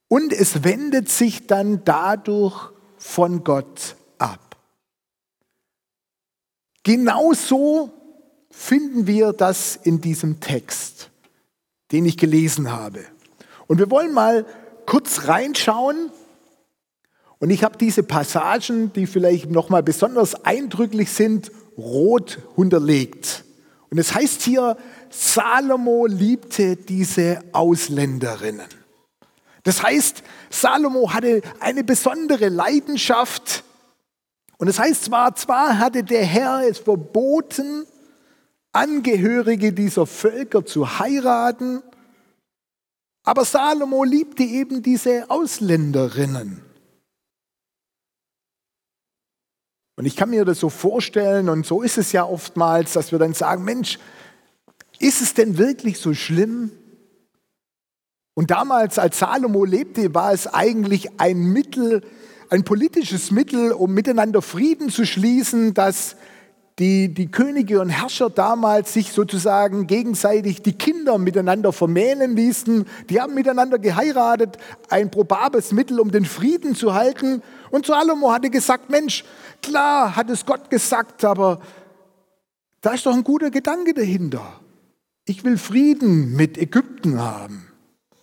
und 0.08 0.34
es 0.34 0.63
wendet 0.63 1.10
sich 1.10 1.48
dann 1.48 1.84
dadurch 1.84 2.72
von 2.98 3.43
Gott. 3.43 3.96
Genauso 6.88 7.91
finden 8.50 9.08
wir 9.08 9.34
das 9.34 9.76
in 9.76 10.00
diesem 10.00 10.39
Text, 10.39 11.10
den 11.91 12.06
ich 12.06 12.17
gelesen 12.17 12.71
habe. 12.71 13.04
Und 13.67 13.78
wir 13.80 13.91
wollen 13.91 14.13
mal 14.13 14.45
kurz 14.86 15.28
reinschauen, 15.28 16.12
und 17.39 17.50
ich 17.50 17.65
habe 17.65 17.78
diese 17.78 18.04
Passagen, 18.04 18.93
die 18.93 19.06
vielleicht 19.06 19.52
nochmal 19.52 19.84
besonders 19.84 20.45
eindrücklich 20.45 21.12
sind, 21.12 21.52
rot 21.78 22.39
unterlegt. 22.56 23.43
Und 23.89 23.97
es 23.97 24.15
heißt 24.15 24.41
hier, 24.43 24.78
Salomo 25.10 26.06
liebte 26.06 26.78
diese 26.78 27.41
Ausländerinnen. 27.52 28.69
Das 29.63 29.84
heißt, 29.84 30.23
Salomo 30.50 31.12
hatte 31.12 31.41
eine 31.60 31.84
besondere 31.84 32.47
Leidenschaft. 32.47 33.65
Und 34.58 34.67
es 34.67 34.80
heißt 34.80 35.06
zwar, 35.06 35.36
zwar 35.36 35.80
hatte 35.80 36.04
der 36.04 36.26
Herr 36.26 36.67
es 36.67 36.80
verboten, 36.80 37.86
Angehörige 38.74 39.74
dieser 39.74 40.06
Völker 40.06 40.65
zu 40.65 41.00
heiraten, 41.00 41.82
aber 43.24 43.43
Salomo 43.43 44.04
liebte 44.04 44.43
eben 44.43 44.84
diese 44.84 45.30
Ausländerinnen. 45.30 46.62
Und 49.96 50.06
ich 50.06 50.15
kann 50.15 50.30
mir 50.30 50.46
das 50.46 50.60
so 50.60 50.70
vorstellen, 50.70 51.50
und 51.50 51.65
so 51.65 51.82
ist 51.82 51.98
es 51.98 52.12
ja 52.12 52.24
oftmals, 52.24 52.93
dass 52.93 53.12
wir 53.12 53.17
dann 53.17 53.34
sagen, 53.34 53.63
Mensch, 53.63 53.98
ist 55.00 55.22
es 55.22 55.34
denn 55.34 55.58
wirklich 55.58 56.00
so 56.00 56.13
schlimm? 56.13 56.72
Und 58.36 58.52
damals, 58.52 59.00
als 59.00 59.17
Salomo 59.17 59.65
lebte, 59.65 60.13
war 60.13 60.34
es 60.34 60.46
eigentlich 60.46 61.20
ein 61.20 61.52
Mittel, 61.52 62.04
ein 62.50 62.64
politisches 62.64 63.32
Mittel, 63.32 63.72
um 63.72 63.94
miteinander 63.94 64.42
Frieden 64.42 64.90
zu 64.90 65.06
schließen, 65.06 65.74
dass 65.74 66.16
die, 66.80 67.12
die 67.12 67.32
Könige 67.32 67.82
und 67.82 67.90
Herrscher 67.90 68.30
damals 68.30 68.94
sich 68.94 69.12
sozusagen 69.12 69.88
gegenseitig 69.88 70.62
die 70.62 70.74
Kinder 70.74 71.18
miteinander 71.18 71.74
vermählen 71.74 72.36
ließen. 72.36 72.86
Die 73.10 73.20
haben 73.20 73.34
miteinander 73.34 73.80
geheiratet, 73.80 74.58
ein 74.90 75.10
probables 75.10 75.72
Mittel, 75.72 76.00
um 76.00 76.12
den 76.12 76.26
Frieden 76.26 76.76
zu 76.76 76.94
halten. 76.94 77.42
Und 77.72 77.88
Salomo 77.88 78.32
hatte 78.32 78.52
gesagt, 78.52 78.92
Mensch, 78.92 79.24
Klar 79.62 80.16
hat 80.16 80.30
es 80.30 80.46
Gott 80.46 80.70
gesagt, 80.70 81.24
aber 81.26 81.60
da 82.82 82.92
ist 82.92 83.06
doch 83.06 83.14
ein 83.14 83.24
guter 83.24 83.52
Gedanke 83.52 83.94
dahinter. 83.94 84.62
Ich 85.26 85.44
will 85.44 85.58
Frieden 85.58 86.36
mit 86.36 86.58
Ägypten 86.58 87.20
haben. 87.20 87.68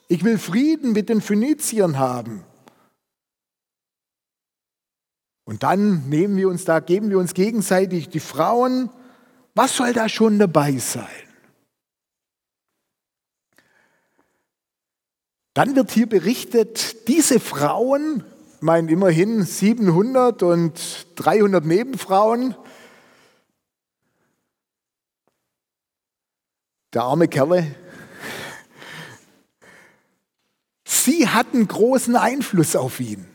Ich 0.08 0.24
will 0.24 0.38
Frieden 0.38 0.92
mit 0.92 1.08
den 1.08 1.20
Phöniziern 1.20 1.98
haben. 1.98 2.44
Und 5.44 5.62
dann 5.62 6.08
nehmen 6.08 6.36
wir 6.36 6.48
uns 6.48 6.64
da, 6.64 6.80
geben 6.80 7.10
wir 7.10 7.18
uns 7.18 7.34
gegenseitig 7.34 8.08
die 8.08 8.20
Frauen. 8.20 8.90
Was 9.54 9.76
soll 9.76 9.92
da 9.92 10.08
schon 10.08 10.38
dabei 10.38 10.78
sein? 10.78 11.06
Dann 15.52 15.76
wird 15.76 15.92
hier 15.92 16.08
berichtet, 16.08 17.06
diese 17.08 17.38
Frauen 17.38 18.24
meine 18.64 18.90
immerhin 18.90 19.44
700 19.44 20.42
und 20.42 21.06
300 21.16 21.66
Nebenfrauen. 21.66 22.56
Der 26.94 27.02
arme 27.02 27.28
Kerle. 27.28 27.74
Sie 30.84 31.28
hatten 31.28 31.68
großen 31.68 32.16
Einfluss 32.16 32.74
auf 32.74 33.00
ihn. 33.00 33.33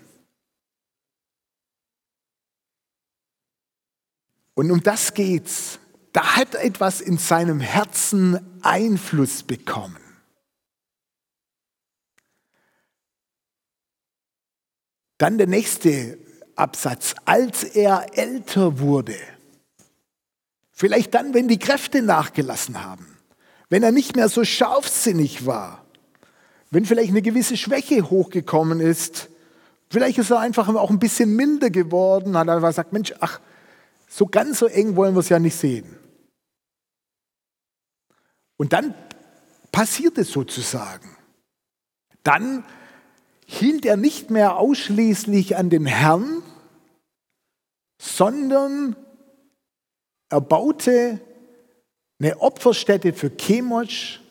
Und 4.59 4.71
um 4.71 4.83
das 4.83 5.13
geht's. 5.13 5.79
Da 6.11 6.35
hat 6.35 6.53
etwas 6.55 6.99
in 6.99 7.17
seinem 7.17 7.61
Herzen 7.61 8.41
Einfluss 8.61 9.43
bekommen. 9.43 9.95
Dann 15.17 15.37
der 15.37 15.47
nächste 15.47 16.17
Absatz, 16.57 17.15
als 17.23 17.63
er 17.63 18.17
älter 18.17 18.79
wurde. 18.79 19.15
Vielleicht 20.73 21.13
dann, 21.13 21.33
wenn 21.33 21.47
die 21.47 21.59
Kräfte 21.59 22.01
nachgelassen 22.01 22.83
haben, 22.83 23.17
wenn 23.69 23.81
er 23.81 23.93
nicht 23.93 24.17
mehr 24.17 24.27
so 24.27 24.43
scharfsinnig 24.43 25.45
war, 25.45 25.85
wenn 26.69 26.85
vielleicht 26.85 27.11
eine 27.11 27.21
gewisse 27.21 27.55
Schwäche 27.55 28.09
hochgekommen 28.09 28.81
ist, 28.81 29.29
vielleicht 29.89 30.17
ist 30.17 30.31
er 30.31 30.41
einfach 30.41 30.67
auch 30.67 30.89
ein 30.89 30.99
bisschen 30.99 31.33
milder 31.33 31.69
geworden, 31.69 32.37
hat 32.37 32.49
einfach 32.49 32.71
gesagt, 32.71 32.91
Mensch, 32.91 33.13
ach, 33.21 33.39
so 34.09 34.25
ganz 34.25 34.59
so 34.59 34.65
eng 34.65 34.95
wollen 34.95 35.15
wir 35.15 35.19
es 35.19 35.29
ja 35.29 35.39
nicht 35.39 35.55
sehen. 35.55 35.95
Und 38.57 38.73
dann 38.73 38.93
passiert 39.71 40.17
es 40.17 40.31
sozusagen. 40.31 41.15
Dann 42.23 42.65
hielt 43.45 43.85
er 43.85 43.95
nicht 43.95 44.31
mehr 44.31 44.57
ausschließlich 44.57 45.55
an 45.55 45.69
den 45.69 45.85
Herrn, 45.85 46.43
sondern 48.01 48.95
Er 50.31 50.41
baute 50.41 51.19
eine 52.19 52.39
Opferstätte 52.39 53.13
für 53.13 53.31
Chemosh, 53.35 54.21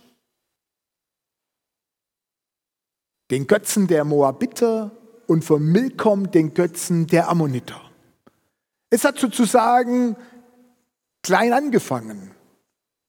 den 3.32 3.48
Götzen 3.48 3.88
der 3.88 4.04
Moabiter 4.04 4.92
und 5.26 5.44
für 5.44 5.58
Milkom, 5.58 6.30
den 6.30 6.54
Götzen 6.54 7.08
der 7.08 7.28
Ammoniter. 7.28 7.88
Es 8.90 9.05
hat 9.05 9.18
sozusagen 9.18 10.16
klein 11.22 11.53
angefangen. 11.53 12.31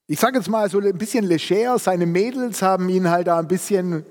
Ich 0.07 0.19
sage 0.19 0.37
jetzt 0.37 0.49
mal 0.49 0.69
so 0.69 0.79
ein 0.79 0.97
bisschen 0.97 1.23
leger, 1.23 1.77
seine 1.79 2.05
Mädels 2.05 2.61
haben 2.61 2.89
ihn 2.89 3.09
halt 3.09 3.27
da 3.27 3.39
ein 3.39 3.47
bisschen 3.47 4.05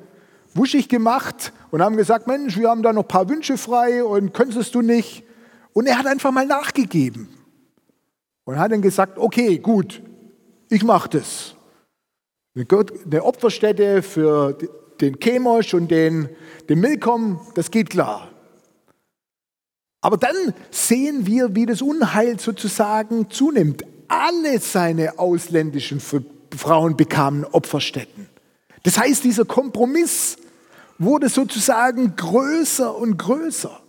wuschig 0.54 0.88
gemacht 0.88 1.52
und 1.70 1.83
haben 1.83 1.96
gesagt, 1.96 2.26
Mensch, 2.26 2.57
wir 2.57 2.70
haben 2.70 2.83
da 2.83 2.92
noch 2.92 3.02
ein 3.02 3.09
paar 3.09 3.28
Wünsche 3.28 3.59
frei 3.59 4.04
und 4.04 4.33
könntest 4.33 4.74
du 4.74 4.83
nicht. 4.83 5.24
Und 5.72 5.87
er 5.87 5.98
hat 5.98 6.07
einfach 6.07 6.31
mal 6.31 6.46
nachgegeben 6.46 7.28
und 8.44 8.59
hat 8.59 8.72
dann 8.72 8.83
gesagt, 8.83 9.18
okay, 9.18 9.59
gut, 9.59 10.02
ich 10.70 10.83
mache 10.83 11.11
das. 11.11 11.54
Eine 12.54 13.22
Opferstätte 13.22 14.02
für 14.02 14.57
den 15.00 15.18
Chemosh 15.20 15.74
und 15.74 15.90
den, 15.90 16.28
den 16.68 16.81
Milkom, 16.81 17.40
das 17.54 17.70
geht 17.70 17.90
klar. 17.90 18.27
Aber 20.00 20.16
dann 20.16 20.54
sehen 20.70 21.26
wir, 21.26 21.54
wie 21.54 21.66
das 21.66 21.82
Unheil 21.82 22.38
sozusagen 22.38 23.30
zunimmt. 23.30 23.84
Alle 24.06 24.61
seine 24.61 25.18
ausländischen 25.18 26.00
Frauen 26.00 26.96
bekamen 26.96 27.44
Opferstätten. 27.44 28.28
Das 28.84 28.98
heißt, 28.98 29.24
dieser 29.24 29.44
Kompromiss 29.44 30.37
wurde 30.98 31.28
sozusagen 31.28 32.16
größer 32.16 32.96
und 32.96 33.18
größer. 33.18 33.80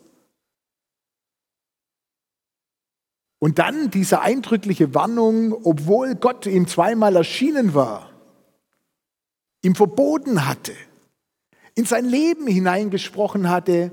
Und 3.40 3.58
dann 3.58 3.90
diese 3.90 4.22
eindrückliche 4.22 4.94
Warnung, 4.94 5.54
obwohl 5.64 6.16
Gott 6.16 6.46
ihm 6.46 6.68
zweimal 6.68 7.16
erschienen 7.16 7.74
war, 7.74 8.10
ihm 9.62 9.76
verboten 9.76 10.46
hatte, 10.46 10.74
in 11.76 11.86
sein 11.86 12.06
Leben 12.06 12.48
hineingesprochen 12.48 13.50
hatte, 13.50 13.92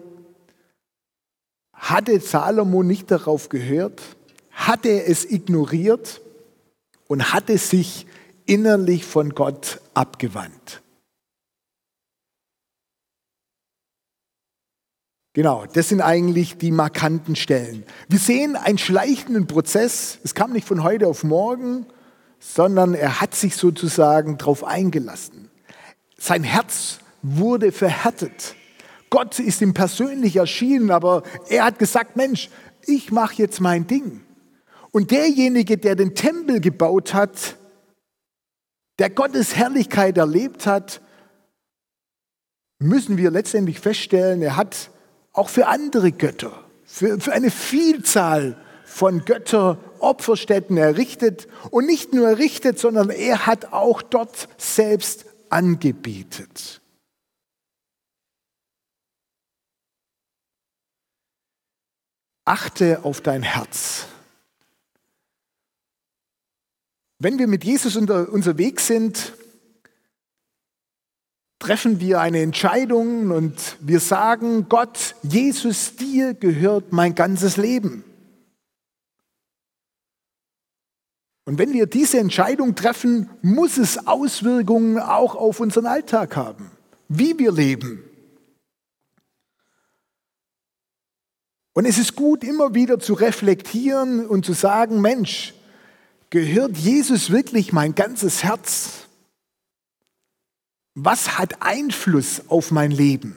hatte 1.91 2.21
Salomo 2.21 2.83
nicht 2.83 3.11
darauf 3.11 3.49
gehört, 3.49 4.03
hatte 4.51 5.05
es 5.05 5.25
ignoriert 5.25 6.21
und 7.09 7.33
hatte 7.33 7.59
sich 7.59 8.07
innerlich 8.47 9.05
von 9.05 9.31
Gott 9.31 9.81
abgewandt. 9.95 10.83
Genau, 15.35 15.67
das 15.67 15.91
sind 15.91 16.01
eigentlich 16.01 16.57
die 16.57 16.71
markanten 16.71 17.37
Stellen. 17.37 17.85
Wir 18.09 18.19
sehen 18.19 18.57
einen 18.57 18.79
schleichenden 18.79 19.47
Prozess. 19.47 20.19
Es 20.25 20.35
kam 20.35 20.53
nicht 20.53 20.67
von 20.67 20.83
heute 20.83 21.07
auf 21.07 21.25
morgen, 21.25 21.85
sondern 22.39 22.95
er 22.95 23.21
hat 23.21 23.35
sich 23.35 23.55
sozusagen 23.55 24.39
darauf 24.39 24.65
eingelassen. 24.65 25.51
Sein 26.17 26.43
Herz 26.43 27.01
wurde 27.21 27.71
verhärtet. 27.71 28.55
Gott 29.11 29.39
ist 29.39 29.61
ihm 29.61 29.75
persönlich 29.75 30.37
erschienen, 30.37 30.91
aber 30.91 31.23
er 31.49 31.65
hat 31.65 31.79
gesagt, 31.79 32.17
Mensch, 32.17 32.51
ich 32.87 33.13
mache 33.13 33.37
jetzt 33.37 33.61
mein 33.61 33.87
Ding. 33.87 34.23
Und 34.91 35.11
derjenige, 35.11 35.77
der 35.77 35.95
den 35.95 36.15
Tempel 36.15 36.61
gebaut 36.61 37.15
hat, 37.15 37.57
der 38.99 39.11
Gottes 39.11 39.57
Herrlichkeit 39.57 40.17
erlebt 40.17 40.67
hat, 40.67 41.01
müssen 42.79 43.17
wir 43.17 43.31
letztendlich 43.31 43.81
feststellen, 43.81 44.43
er 44.43 44.57
hat 44.57 44.91
auch 45.33 45.49
für 45.49 45.67
andere 45.67 46.13
Götter, 46.13 46.65
für, 46.85 47.21
für 47.21 47.33
eine 47.33 47.51
Vielzahl 47.51 48.57
von 48.85 49.25
Götter 49.25 49.79
Opferstätten 49.99 50.77
errichtet 50.77 51.49
und 51.71 51.87
nicht 51.87 52.15
nur 52.15 52.29
errichtet, 52.29 52.79
sondern 52.79 53.11
er 53.11 53.47
hat 53.47 53.73
auch 53.73 54.03
dort 54.03 54.49
selbst 54.57 55.27
angebetet. 55.51 56.81
Achte 62.47 63.05
auf 63.05 63.21
dein 63.21 63.43
Herz. 63.43 64.07
Wenn 67.19 67.39
wir 67.39 67.49
mit 67.49 67.65
Jesus 67.65 67.97
unter, 67.97 68.31
unterwegs 68.33 68.87
sind, 68.87 69.35
treffen 71.59 71.99
wir 71.99 72.21
eine 72.21 72.43
Entscheidung 72.43 73.33
und 73.33 73.77
wir 73.81 73.99
sagen, 73.99 74.69
Gott, 74.69 75.17
Jesus, 75.25 75.97
dir 75.97 76.35
gehört 76.35 76.93
mein 76.93 77.17
ganzes 77.17 77.57
Leben. 77.57 78.05
Und 81.47 81.59
wenn 81.59 81.73
wir 81.73 81.87
diese 81.87 82.21
Entscheidung 82.21 82.77
treffen, 82.77 83.29
muss 83.43 83.77
es 83.77 84.07
Auswirkungen 84.07 84.99
auch 84.99 85.35
auf 85.35 85.59
unseren 85.59 85.87
Alltag 85.87 86.37
haben, 86.37 86.71
wie 87.09 87.37
wir 87.39 87.51
leben. 87.51 88.06
Und 91.77 91.85
es 91.85 91.99
ist 91.99 92.17
gut, 92.17 92.43
immer 92.43 92.75
wieder 92.75 92.99
zu 92.99 93.13
reflektieren 93.13 94.27
und 94.27 94.47
zu 94.47 94.55
sagen, 94.55 95.03
Mensch, 95.03 95.53
gehört 96.31 96.77
Jesus 96.77 97.31
wirklich 97.31 97.73
mein 97.73 97.95
ganzes 97.95 98.43
Herz? 98.43 99.07
was 100.97 101.39
hat 101.39 101.61
Einfluss 101.61 102.49
auf 102.49 102.71
mein 102.71 102.91
Leben? 102.91 103.37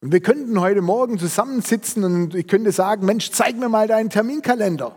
Und 0.00 0.12
wir 0.12 0.20
könnten 0.20 0.60
heute 0.60 0.82
Morgen 0.82 1.18
zusammensitzen 1.18 2.04
und 2.04 2.34
ich 2.34 2.48
könnte 2.48 2.72
sagen, 2.72 3.06
Mensch, 3.06 3.30
zeig 3.30 3.56
mir 3.56 3.68
mal 3.68 3.86
deinen 3.86 4.10
Terminkalender. 4.10 4.94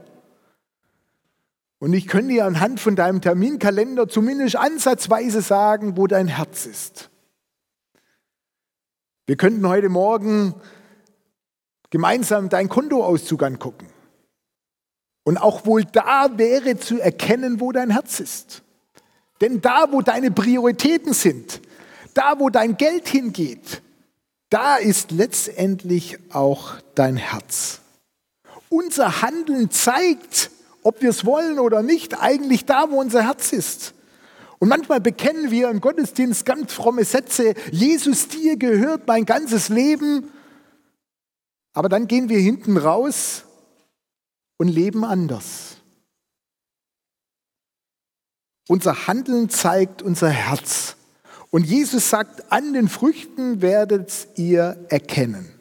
Und 1.77 1.93
ich 1.93 2.07
könnte 2.07 2.33
dir 2.33 2.45
anhand 2.45 2.79
von 2.79 2.95
deinem 2.95 3.21
Terminkalender 3.21 4.09
zumindest 4.09 4.55
ansatzweise 4.55 5.41
sagen, 5.41 5.95
wo 5.95 6.07
dein 6.07 6.27
Herz 6.27 6.65
ist. 6.65 7.09
Wir 9.29 9.37
könnten 9.37 9.67
heute 9.67 9.89
Morgen 9.89 10.55
gemeinsam 11.91 12.49
deinen 12.49 12.67
Kontoauszug 12.67 13.43
angucken. 13.43 13.85
Und 15.23 15.37
auch 15.37 15.67
wohl 15.67 15.83
da 15.83 16.39
wäre 16.39 16.79
zu 16.79 16.99
erkennen, 16.99 17.59
wo 17.59 17.71
dein 17.71 17.91
Herz 17.91 18.19
ist. 18.19 18.63
Denn 19.39 19.61
da, 19.61 19.91
wo 19.91 20.01
deine 20.01 20.31
Prioritäten 20.31 21.13
sind, 21.13 21.61
da, 22.15 22.39
wo 22.39 22.49
dein 22.49 22.75
Geld 22.75 23.07
hingeht, 23.07 23.83
da 24.49 24.77
ist 24.77 25.11
letztendlich 25.11 26.17
auch 26.33 26.77
dein 26.95 27.15
Herz. 27.15 27.81
Unser 28.69 29.21
Handeln 29.21 29.69
zeigt, 29.69 30.49
ob 30.81 31.03
wir 31.03 31.11
es 31.11 31.23
wollen 31.23 31.59
oder 31.59 31.83
nicht, 31.83 32.19
eigentlich 32.19 32.65
da, 32.65 32.89
wo 32.89 32.99
unser 32.99 33.21
Herz 33.25 33.53
ist. 33.53 33.93
Und 34.60 34.67
manchmal 34.67 35.00
bekennen 35.00 35.52
wir 35.52 35.69
im 35.69 35.80
Gottesdienst 35.80 36.45
ganz 36.45 36.74
fromme 36.74 37.06
Sätze, 37.06 37.54
Jesus, 37.72 38.28
dir 38.28 38.58
gehört 38.58 39.08
mein 39.08 39.26
ganzes 39.26 39.69
Leben. 39.69 40.30
Aber 41.74 41.88
dann 41.88 42.08
gehen 42.08 42.28
wir 42.28 42.39
hinten 42.39 42.78
raus 42.78 43.45
und 44.58 44.67
leben 44.67 45.06
anders. 45.06 45.78
Unser 48.67 49.08
Handeln 49.08 49.50
zeigt 49.50 50.02
unser 50.02 50.30
Herz. 50.30 50.95
Und 51.50 51.65
Jesus 51.65 52.10
sagt, 52.10 52.52
an 52.52 52.74
den 52.74 52.88
Früchten 52.89 53.62
werdet 53.62 54.28
ihr 54.36 54.86
erkennen. 54.89 55.59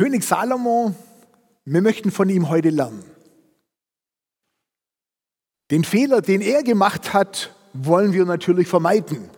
König 0.00 0.24
Salomo, 0.24 0.94
wir 1.66 1.82
möchten 1.82 2.10
von 2.10 2.30
ihm 2.30 2.48
heute 2.48 2.70
lernen. 2.70 3.04
Den 5.70 5.84
Fehler, 5.84 6.22
den 6.22 6.40
er 6.40 6.62
gemacht 6.62 7.12
hat, 7.12 7.54
wollen 7.74 8.14
wir 8.14 8.24
natürlich 8.24 8.66
vermeiden. 8.66 9.28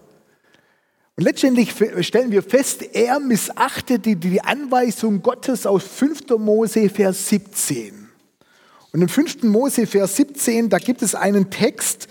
Und 1.16 1.24
letztendlich 1.24 1.74
stellen 2.06 2.30
wir 2.30 2.44
fest, 2.44 2.84
er 2.94 3.18
missachtete 3.18 4.14
die 4.14 4.40
Anweisung 4.40 5.20
Gottes 5.20 5.66
aus 5.66 5.82
5. 5.82 6.38
Mose, 6.38 6.88
Vers 6.88 7.28
17. 7.28 8.08
Und 8.92 9.02
im 9.02 9.08
5. 9.08 9.42
Mose, 9.42 9.88
Vers 9.88 10.14
17, 10.14 10.68
da 10.68 10.78
gibt 10.78 11.02
es 11.02 11.16
einen 11.16 11.50
Text, 11.50 12.06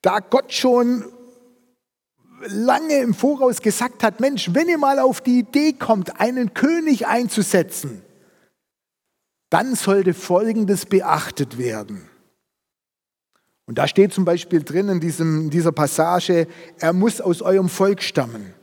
da 0.00 0.20
Gott 0.20 0.52
schon 0.52 1.06
lange 2.46 2.98
im 2.98 3.14
Voraus 3.14 3.60
gesagt 3.62 4.02
hat, 4.02 4.20
Mensch, 4.20 4.50
wenn 4.52 4.68
ihr 4.68 4.78
mal 4.78 4.98
auf 4.98 5.20
die 5.20 5.40
Idee 5.40 5.72
kommt, 5.72 6.20
einen 6.20 6.54
König 6.54 7.06
einzusetzen, 7.06 8.02
dann 9.50 9.74
sollte 9.74 10.14
Folgendes 10.14 10.86
beachtet 10.86 11.58
werden. 11.58 12.08
Und 13.66 13.78
da 13.78 13.86
steht 13.86 14.12
zum 14.12 14.24
Beispiel 14.24 14.62
drin 14.62 14.88
in, 14.88 15.00
diesem, 15.00 15.42
in 15.42 15.50
dieser 15.50 15.72
Passage, 15.72 16.46
er 16.78 16.92
muss 16.92 17.20
aus 17.20 17.42
eurem 17.42 17.68
Volk 17.68 18.02
stammen. 18.02 18.54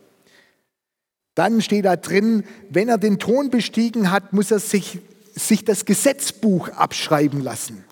Dann 1.35 1.61
steht 1.61 1.85
da 1.85 1.95
drin, 1.95 2.43
wenn 2.69 2.89
er 2.89 2.97
den 2.97 3.17
Thron 3.17 3.49
bestiegen 3.49 4.11
hat, 4.11 4.33
muss 4.33 4.51
er 4.51 4.59
sich, 4.59 4.99
sich 5.35 5.63
das 5.63 5.85
Gesetzbuch 5.85 6.69
abschreiben 6.69 7.41
lassen. 7.41 7.85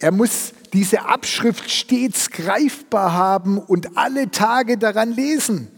Er 0.00 0.12
muss 0.12 0.54
diese 0.72 1.02
Abschrift 1.02 1.70
stets 1.70 2.30
greifbar 2.30 3.12
haben 3.12 3.58
und 3.58 3.98
alle 3.98 4.30
Tage 4.30 4.78
daran 4.78 5.12
lesen. 5.12 5.68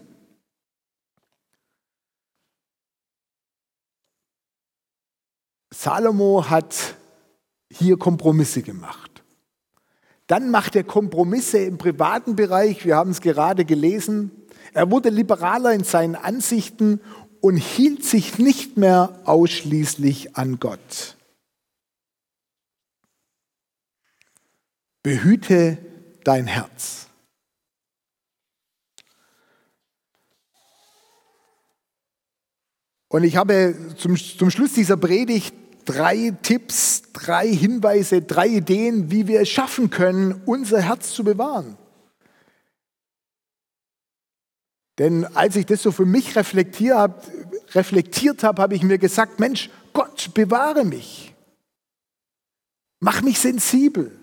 Salomo 5.75 6.49
hat 6.49 6.95
hier 7.69 7.99
Kompromisse 7.99 8.63
gemacht. 8.63 9.25
Dann 10.29 10.51
macht 10.51 10.77
er 10.77 10.85
Kompromisse 10.85 11.59
im 11.59 11.79
privaten 11.79 12.37
Bereich, 12.37 12.85
wir 12.87 12.97
haben 12.97 13.11
es 13.11 13.21
gerade 13.21 13.65
gelesen. 13.65 14.31
Er 14.73 14.91
wurde 14.91 15.09
liberaler 15.09 15.73
in 15.73 15.83
seinen 15.83 16.15
Ansichten 16.15 17.01
und 17.41 17.57
hielt 17.57 18.05
sich 18.05 18.39
nicht 18.39 18.77
mehr 18.77 19.19
ausschließlich 19.25 20.37
an 20.37 20.61
Gott. 20.61 21.17
Behüte 25.03 25.79
dein 26.25 26.47
Herz. 26.47 27.09
Und 33.09 33.25
ich 33.25 33.37
habe 33.37 33.75
zum, 33.99 34.17
zum 34.17 34.51
Schluss 34.51 34.73
dieser 34.73 34.97
Predigt 34.97 35.55
drei 35.85 36.33
Tipps, 36.43 37.03
drei 37.13 37.49
Hinweise, 37.49 38.23
drei 38.23 38.49
Ideen, 38.49 39.11
wie 39.11 39.27
wir 39.27 39.41
es 39.41 39.49
schaffen 39.49 39.91
können, 39.91 40.41
unser 40.47 40.81
Herz 40.81 41.13
zu 41.13 41.25
bewahren. 41.25 41.77
Denn 44.99 45.25
als 45.35 45.57
ich 45.57 45.67
das 45.67 45.83
so 45.83 45.91
für 45.91 46.07
mich 46.07 46.37
reflektiert 46.37 46.97
habe, 46.97 47.21
reflektiert 47.75 48.45
habe, 48.45 48.63
habe 48.63 48.75
ich 48.77 48.83
mir 48.83 48.99
gesagt, 48.99 49.41
Mensch, 49.41 49.69
Gott, 49.93 50.31
bewahre 50.33 50.85
mich. 50.85 51.35
Mach 53.01 53.21
mich 53.23 53.39
sensibel. 53.39 54.22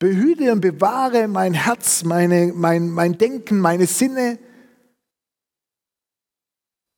Behüte 0.00 0.50
und 0.50 0.62
bewahre 0.62 1.28
mein 1.28 1.52
Herz, 1.52 2.04
meine, 2.04 2.52
mein, 2.54 2.88
mein 2.88 3.18
Denken, 3.18 3.60
meine 3.60 3.86
Sinne. 3.86 4.38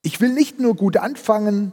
Ich 0.02 0.20
will 0.20 0.32
nicht 0.32 0.60
nur 0.60 0.76
gut 0.76 0.96
anfangen, 0.96 1.72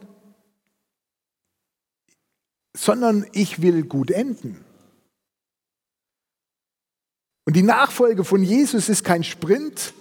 sondern 2.76 3.28
ich 3.32 3.62
will 3.62 3.84
gut 3.84 4.10
enden. 4.10 4.66
Und 7.46 7.56
die 7.56 7.64
Nachfolge 7.64 8.24
von 8.24 8.44
Jesus 8.44 8.90
ist 8.90 9.04
kein 9.04 9.24
Sprint, 9.24 9.94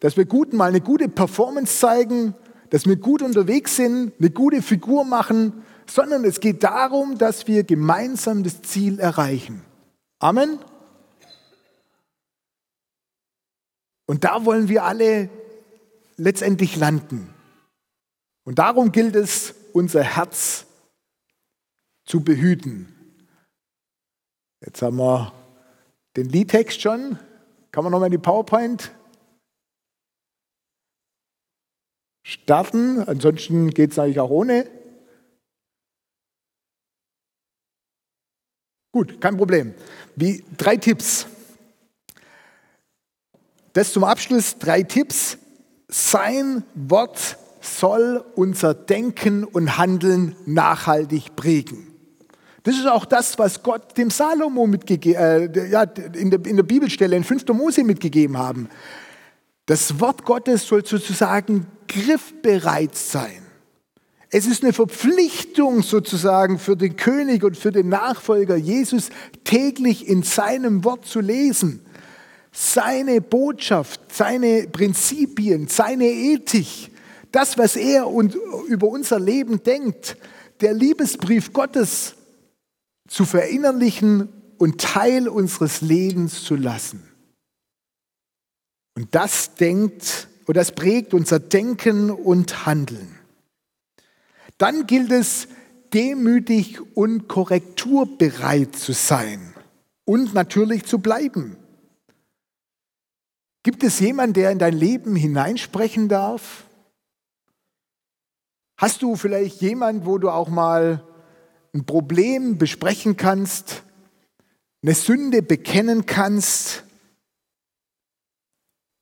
dass 0.00 0.18
wir 0.18 0.26
gut 0.26 0.52
mal 0.52 0.68
eine 0.68 0.82
gute 0.82 1.08
Performance 1.08 1.78
zeigen, 1.78 2.34
dass 2.68 2.84
wir 2.84 2.96
gut 2.96 3.22
unterwegs 3.22 3.76
sind, 3.76 4.12
eine 4.18 4.28
gute 4.28 4.60
Figur 4.60 5.06
machen, 5.06 5.64
sondern 5.86 6.26
es 6.26 6.38
geht 6.40 6.62
darum, 6.64 7.16
dass 7.16 7.46
wir 7.46 7.64
gemeinsam 7.64 8.42
das 8.42 8.60
Ziel 8.60 8.98
erreichen. 8.98 9.62
Amen. 10.18 10.58
Und 14.06 14.24
da 14.24 14.44
wollen 14.44 14.68
wir 14.68 14.84
alle 14.84 15.28
letztendlich 16.16 16.76
landen. 16.76 17.34
Und 18.44 18.58
darum 18.58 18.92
gilt 18.92 19.16
es, 19.16 19.54
unser 19.72 20.02
Herz 20.02 20.66
zu 22.04 22.22
behüten. 22.22 22.92
Jetzt 24.64 24.80
haben 24.80 24.96
wir 24.96 25.32
den 26.16 26.28
Liedtext 26.28 26.80
schon. 26.80 27.18
Kann 27.72 27.84
man 27.84 27.90
nochmal 27.90 28.06
in 28.06 28.12
die 28.12 28.18
PowerPoint 28.18 28.90
starten? 32.24 33.00
Ansonsten 33.00 33.70
geht 33.70 33.92
es 33.92 33.98
eigentlich 33.98 34.20
auch 34.20 34.30
ohne. 34.30 34.70
Gut, 38.92 39.20
kein 39.20 39.36
Problem. 39.36 39.74
Wie, 40.16 40.42
drei 40.56 40.76
Tipps. 40.76 41.26
Das 43.74 43.92
zum 43.92 44.04
Abschluss, 44.04 44.56
drei 44.58 44.82
Tipps. 44.82 45.36
Sein 45.88 46.64
Wort 46.74 47.36
soll 47.60 48.24
unser 48.34 48.72
Denken 48.74 49.44
und 49.44 49.76
Handeln 49.76 50.34
nachhaltig 50.46 51.36
prägen. 51.36 51.92
Das 52.62 52.76
ist 52.76 52.86
auch 52.86 53.04
das, 53.04 53.38
was 53.38 53.62
Gott 53.62 53.96
dem 53.96 54.10
Salomo 54.10 54.66
mitgegeben, 54.66 55.20
äh, 55.54 55.68
ja, 55.68 55.82
in, 55.82 56.30
der, 56.30 56.44
in 56.46 56.56
der 56.56 56.64
Bibelstelle 56.64 57.14
in 57.14 57.22
5. 57.22 57.46
Mose 57.48 57.84
mitgegeben 57.84 58.38
haben. 58.38 58.68
Das 59.66 60.00
Wort 60.00 60.24
Gottes 60.24 60.66
soll 60.66 60.84
sozusagen 60.84 61.66
griffbereit 61.86 62.96
sein. 62.96 63.45
Es 64.30 64.46
ist 64.46 64.62
eine 64.62 64.72
Verpflichtung 64.72 65.82
sozusagen 65.82 66.58
für 66.58 66.76
den 66.76 66.96
König 66.96 67.44
und 67.44 67.56
für 67.56 67.70
den 67.70 67.88
Nachfolger 67.88 68.56
Jesus 68.56 69.10
täglich 69.44 70.08
in 70.08 70.22
seinem 70.22 70.84
Wort 70.84 71.06
zu 71.06 71.20
lesen. 71.20 71.80
Seine 72.52 73.20
Botschaft, 73.20 74.00
seine 74.12 74.66
Prinzipien, 74.66 75.68
seine 75.68 76.06
Ethik, 76.06 76.90
das, 77.30 77.58
was 77.58 77.76
er 77.76 78.08
und 78.08 78.34
über 78.68 78.88
unser 78.88 79.20
Leben 79.20 79.62
denkt, 79.62 80.16
der 80.60 80.72
Liebesbrief 80.72 81.52
Gottes 81.52 82.14
zu 83.08 83.24
verinnerlichen 83.24 84.28
und 84.58 84.80
Teil 84.80 85.28
unseres 85.28 85.82
Lebens 85.82 86.42
zu 86.42 86.56
lassen. 86.56 87.02
Und 88.96 89.14
das 89.14 89.54
denkt 89.54 90.28
und 90.46 90.56
das 90.56 90.72
prägt 90.72 91.12
unser 91.12 91.38
Denken 91.38 92.10
und 92.10 92.66
Handeln. 92.66 93.15
Dann 94.58 94.86
gilt 94.86 95.10
es, 95.12 95.48
demütig 95.92 96.80
und 96.96 97.28
korrekturbereit 97.28 98.76
zu 98.76 98.92
sein 98.92 99.54
und 100.04 100.34
natürlich 100.34 100.84
zu 100.84 100.98
bleiben. 100.98 101.56
Gibt 103.62 103.82
es 103.82 104.00
jemanden, 104.00 104.34
der 104.34 104.50
in 104.50 104.58
dein 104.58 104.74
Leben 104.74 105.16
hineinsprechen 105.16 106.08
darf? 106.08 106.64
Hast 108.76 109.02
du 109.02 109.16
vielleicht 109.16 109.60
jemanden, 109.60 110.06
wo 110.06 110.18
du 110.18 110.30
auch 110.30 110.48
mal 110.48 111.02
ein 111.74 111.84
Problem 111.84 112.58
besprechen 112.58 113.16
kannst, 113.16 113.82
eine 114.82 114.94
Sünde 114.94 115.42
bekennen 115.42 116.06
kannst, 116.06 116.84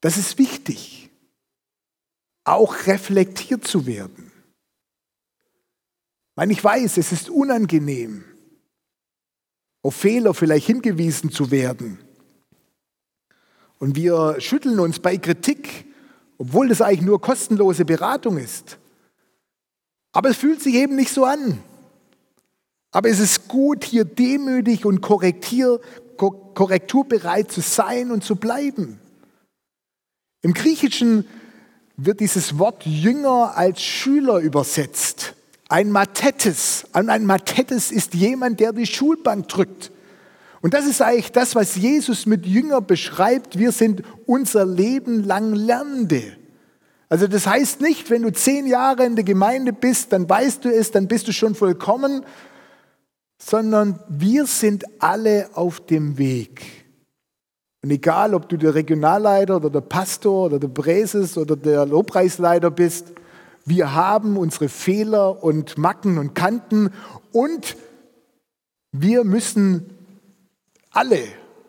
das 0.01 0.17
ist 0.17 0.39
wichtig, 0.39 1.11
auch 2.45 2.87
reflektiert 2.87 3.67
zu 3.67 3.87
werden. 3.87 4.24
Weil 6.35 6.51
ich 6.51 6.65
weiß, 6.65 6.97
es 6.97 7.13
ist 7.13 7.31
unangenehm, 7.31 8.25
auf 9.83 9.95
Fehler 9.95 10.35
vielleicht 10.35 10.67
hingewiesen 10.67 11.31
zu 11.31 11.51
werden. 11.51 11.99
Und 13.79 13.97
wir 13.97 14.41
schütteln 14.41 14.81
uns 14.81 14.99
bei 14.99 15.17
Kritik, 15.17 15.87
obwohl 16.39 16.69
das 16.69 16.81
eigentlich 16.81 17.03
nur 17.03 17.21
kostenlose 17.21 17.85
Beratung 17.85 18.39
ist. 18.39 18.79
Aber 20.13 20.31
es 20.31 20.37
fühlt 20.37 20.63
sich 20.63 20.75
eben 20.75 20.97
nicht 20.97 21.13
so 21.13 21.25
an. 21.25 21.63
Aber 22.91 23.09
es 23.09 23.21
ist 23.21 23.49
gut, 23.49 23.85
hier 23.85 24.05
demütig 24.05 24.87
und 24.87 25.01
korrekturbereit 25.01 27.51
zu 27.51 27.61
sein 27.61 28.11
und 28.11 28.25
zu 28.25 28.37
bleiben. 28.37 29.01
Im 30.43 30.55
Griechischen 30.55 31.27
wird 31.97 32.21
dieses 32.21 32.59
Wort 32.59 32.87
Jünger 32.87 33.57
als 33.57 33.83
Schüler 33.83 34.39
übersetzt. 34.39 35.34
Ein 35.69 35.91
Mathetes. 35.91 36.87
Und 36.93 37.11
ein 37.11 37.27
Mathetes 37.27 37.91
ist 37.91 38.15
jemand, 38.15 38.61
der 38.61 38.73
die 38.73 38.87
Schulbank 38.87 39.49
drückt. 39.49 39.91
Und 40.61 40.73
das 40.73 40.87
ist 40.87 41.03
eigentlich 41.03 41.33
das, 41.33 41.55
was 41.55 41.77
Jesus 41.77 42.27
mit 42.27 42.47
Jünger 42.47 42.81
beschreibt. 42.81 43.59
Wir 43.59 43.73
sind 43.73 44.03
unser 44.27 44.65
Leben 44.65 45.23
lang 45.25 45.53
Lernende. 45.53 46.23
Also 47.09 47.27
das 47.27 47.47
heißt 47.47 47.81
nicht, 47.81 48.11
wenn 48.11 48.23
du 48.23 48.33
zehn 48.33 48.67
Jahre 48.67 49.05
in 49.05 49.15
der 49.15 49.25
Gemeinde 49.25 49.73
bist, 49.73 50.13
dann 50.13 50.29
weißt 50.29 50.65
du 50.65 50.75
es, 50.75 50.91
dann 50.91 51.07
bist 51.07 51.29
du 51.29 51.33
schon 51.33 51.55
vollkommen, 51.55 52.25
sondern 53.39 53.99
wir 54.09 54.47
sind 54.47 54.85
alle 55.01 55.51
auf 55.55 55.81
dem 55.81 56.17
Weg. 56.17 56.63
Und 57.83 57.91
egal, 57.91 58.33
ob 58.33 58.49
du 58.49 58.57
der 58.57 58.75
Regionalleiter 58.75 59.57
oder 59.57 59.69
der 59.69 59.83
Pastor 59.83 60.47
oder 60.47 60.59
der 60.59 60.69
Präses 60.69 61.37
oder 61.37 61.55
der 61.57 61.85
Lobpreisleiter 61.85 62.71
bist, 62.71 63.13
wir 63.65 63.95
haben 63.95 64.37
unsere 64.37 64.69
Fehler 64.69 65.43
und 65.43 65.79
Macken 65.79 66.19
und 66.19 66.35
Kanten 66.35 66.91
und 67.33 67.77
wir 68.93 69.25
müssen 69.25 69.91
alle 70.91 71.23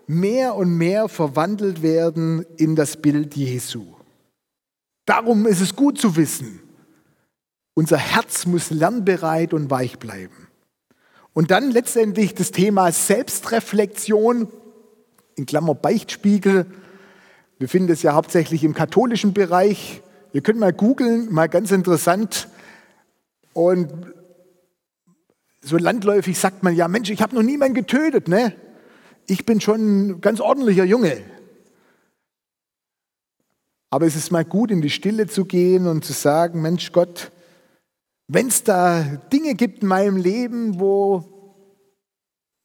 mehr 0.07 0.55
und 0.55 0.77
mehr 0.77 1.09
verwandelt 1.09 1.81
werden 1.81 2.45
in 2.57 2.75
das 2.75 2.97
Bild 2.97 3.35
Jesu. 3.35 3.85
Darum 5.05 5.45
ist 5.45 5.61
es 5.61 5.75
gut 5.75 5.99
zu 5.99 6.15
wissen, 6.15 6.61
unser 7.73 7.97
Herz 7.97 8.45
muss 8.45 8.69
lernbereit 8.69 9.53
und 9.53 9.69
weich 9.69 9.99
bleiben. 9.99 10.47
Und 11.33 11.51
dann 11.51 11.71
letztendlich 11.71 12.33
das 12.33 12.51
Thema 12.51 12.91
Selbstreflexion, 12.91 14.47
in 15.35 15.45
Klammer 15.45 15.75
Beichtspiegel. 15.75 16.65
Wir 17.59 17.69
finden 17.69 17.91
es 17.91 18.01
ja 18.01 18.13
hauptsächlich 18.13 18.63
im 18.63 18.73
katholischen 18.73 19.33
Bereich. 19.33 20.01
Ihr 20.35 20.41
könnt 20.41 20.59
mal 20.59 20.73
googeln, 20.73 21.31
mal 21.31 21.47
ganz 21.47 21.71
interessant. 21.71 22.49
Und 23.53 23.89
so 25.61 25.77
landläufig 25.77 26.37
sagt 26.37 26.61
man 26.61 26.75
ja, 26.75 26.89
Mensch, 26.89 27.09
ich 27.09 27.21
habe 27.21 27.33
noch 27.33 27.41
niemanden 27.41 27.73
getötet, 27.73 28.27
ne? 28.27 28.53
Ich 29.27 29.45
bin 29.45 29.61
schon 29.61 30.09
ein 30.09 30.19
ganz 30.19 30.41
ordentlicher 30.41 30.83
Junge. 30.83 31.23
Aber 33.89 34.05
es 34.05 34.17
ist 34.17 34.29
mal 34.29 34.43
gut, 34.43 34.71
in 34.71 34.81
die 34.81 34.89
Stille 34.89 35.27
zu 35.27 35.45
gehen 35.45 35.87
und 35.87 36.03
zu 36.03 36.11
sagen, 36.11 36.61
Mensch 36.61 36.91
Gott, 36.91 37.31
wenn 38.27 38.49
es 38.49 38.61
da 38.61 39.03
Dinge 39.31 39.55
gibt 39.55 39.83
in 39.83 39.87
meinem 39.87 40.17
Leben, 40.17 40.81
wo, 40.81 41.23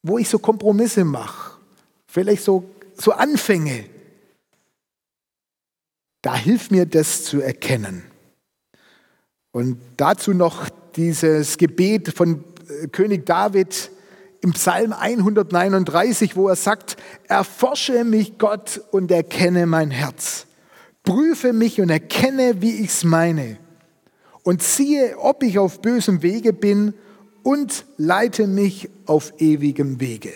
wo 0.02 0.18
ich 0.18 0.28
so 0.28 0.40
Kompromisse 0.40 1.04
mache, 1.04 1.56
vielleicht 2.08 2.42
so, 2.42 2.68
so 2.94 3.12
Anfänge, 3.12 3.84
da 6.22 6.34
hilft 6.34 6.70
mir 6.70 6.86
das 6.86 7.24
zu 7.24 7.40
erkennen. 7.40 8.02
Und 9.52 9.78
dazu 9.96 10.32
noch 10.32 10.68
dieses 10.96 11.56
Gebet 11.56 12.12
von 12.14 12.44
äh, 12.82 12.88
König 12.88 13.26
David 13.26 13.90
im 14.42 14.52
Psalm 14.52 14.92
139, 14.92 16.36
wo 16.36 16.48
er 16.48 16.56
sagt, 16.56 16.96
erforsche 17.28 18.04
mich 18.04 18.38
Gott 18.38 18.80
und 18.90 19.10
erkenne 19.10 19.66
mein 19.66 19.90
Herz. 19.90 20.46
Prüfe 21.02 21.52
mich 21.52 21.80
und 21.80 21.90
erkenne, 21.90 22.62
wie 22.62 22.76
ich 22.76 22.90
es 22.90 23.04
meine. 23.04 23.58
Und 24.42 24.62
siehe, 24.62 25.18
ob 25.18 25.42
ich 25.42 25.58
auf 25.58 25.82
bösem 25.82 26.22
Wege 26.22 26.52
bin 26.52 26.94
und 27.42 27.84
leite 27.96 28.46
mich 28.46 28.88
auf 29.06 29.34
ewigem 29.38 30.00
Wege. 30.00 30.32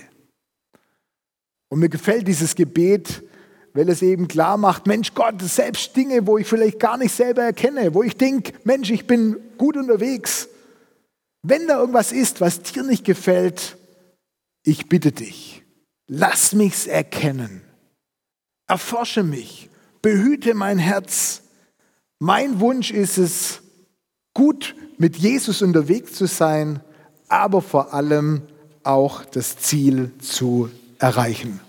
Und 1.69 1.81
mir 1.81 1.89
gefällt 1.89 2.29
dieses 2.29 2.55
Gebet, 2.55 3.23
weil 3.75 3.89
es 3.89 4.03
eben 4.03 4.29
klar 4.29 4.57
macht, 4.57 4.87
Mensch 4.87 5.15
Gott, 5.15 5.43
selbst 5.43 5.95
Dinge, 5.97 6.27
wo 6.27 6.39
ich 6.39 6.47
vielleicht 6.47 6.79
gar 6.79 6.97
nicht 6.97 7.15
selber 7.15 7.43
erkenne, 7.43 7.93
wo 7.93 8.03
ich 8.03 8.17
denke, 8.17 8.53
Mensch, 8.63 8.91
ich 8.91 9.07
bin 9.07 9.37
gut 9.59 9.77
unterwegs, 9.77 10.49
wenn 11.43 11.67
da 11.67 11.79
irgendwas 11.79 12.13
ist, 12.13 12.41
was 12.41 12.63
dir 12.63 12.85
nicht 12.85 13.05
gefällt, 13.05 13.77
ich 14.63 14.89
bitte 14.89 15.13
dich, 15.13 15.63
lass 16.07 16.53
mich's 16.53 16.87
erkennen. 16.87 17.63
Erforsche 18.67 19.23
mich, 19.23 19.69
behüte 20.01 20.55
mein 20.55 20.79
Herz. 20.79 21.43
Mein 22.19 22.61
Wunsch 22.61 22.91
ist 22.91 23.19
es, 23.19 23.61
gut 24.33 24.75
mit 24.97 25.17
Jesus 25.17 25.61
unterwegs 25.63 26.15
zu 26.15 26.27
sein, 26.27 26.81
aber 27.29 27.61
vor 27.61 27.93
allem 27.93 28.43
auch 28.85 29.25
das 29.25 29.59
Ziel 29.59 30.13
zu 30.21 30.71
erreichen. 30.99 31.61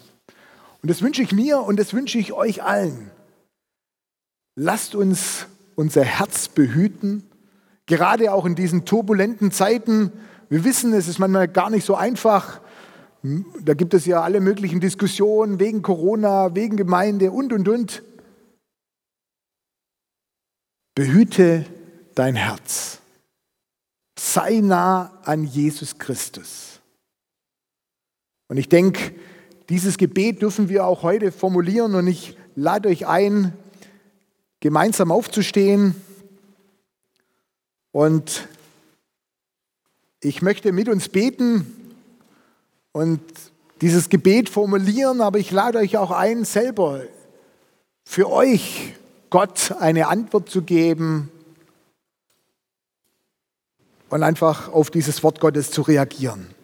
Und 0.86 0.90
das 0.90 1.02
wünsche 1.02 1.24
ich 1.24 1.32
mir 1.32 1.62
und 1.62 1.80
das 1.80 1.96
wünsche 1.96 2.20
ich 2.20 2.32
euch 2.32 2.62
allen. 2.62 3.10
Lasst 4.56 4.94
uns 4.94 5.48
unser 5.76 6.04
Herz 6.04 6.48
behüten 6.48 7.24
Gerade 7.86 8.34
auch 8.34 8.46
in 8.46 8.56
diesen 8.56 8.86
turbulenten 8.86 9.52
Zeiten. 9.52 10.12
Wir 10.50 10.64
wissen, 10.64 10.94
es 10.94 11.08
ist 11.08 11.20
manchmal 11.20 11.48
gar 11.48 11.70
nicht 11.70 11.86
so 11.86 11.96
einfach. 11.96 12.62
Da 13.62 13.74
gibt 13.74 13.94
es 13.94 14.06
ja 14.06 14.22
alle 14.22 14.40
möglichen 14.40 14.80
Diskussionen 14.80 15.60
wegen 15.60 15.82
Corona, 15.82 16.56
wegen 16.56 16.78
Gemeinde 16.78 17.32
und, 17.32 17.54
und, 17.54 17.68
und. 17.68 18.04
Behüte 20.96 21.66
dein 22.16 22.36
Herz. 22.36 23.00
Sei 24.18 24.62
nah 24.62 25.12
an 25.24 25.44
Jesus 25.44 26.00
Christus. 26.00 26.80
Und 28.48 28.58
ich 28.58 28.70
denke, 28.70 29.14
dieses 29.70 29.98
Gebet 29.98 30.42
dürfen 30.42 30.70
wir 30.70 30.86
auch 30.86 31.04
heute 31.04 31.32
formulieren 31.32 31.96
und 31.96 32.08
ich 32.08 32.38
lade 32.56 32.90
euch 32.90 33.08
ein, 33.08 33.54
gemeinsam 34.60 35.12
aufzustehen. 35.12 35.96
Und 37.92 38.48
ich 40.22 40.42
möchte 40.42 40.72
mit 40.72 40.90
uns 40.90 41.10
beten 41.10 41.94
und 42.92 43.22
dieses 43.82 44.10
Gebet 44.10 44.50
formulieren, 44.50 45.22
aber 45.22 45.40
ich 45.40 45.52
lade 45.52 45.80
euch 45.80 45.98
auch 45.98 46.12
ein, 46.12 46.46
selber 46.46 47.02
für 48.04 48.30
euch 48.32 48.94
Gott 49.30 49.74
eine 49.80 50.08
Antwort 50.08 50.50
zu 50.50 50.62
geben 50.62 51.32
und 54.10 54.24
einfach 54.24 54.72
auf 54.72 54.90
dieses 54.90 55.24
Wort 55.24 55.40
Gottes 55.40 55.72
zu 55.72 55.82
reagieren. 55.82 56.55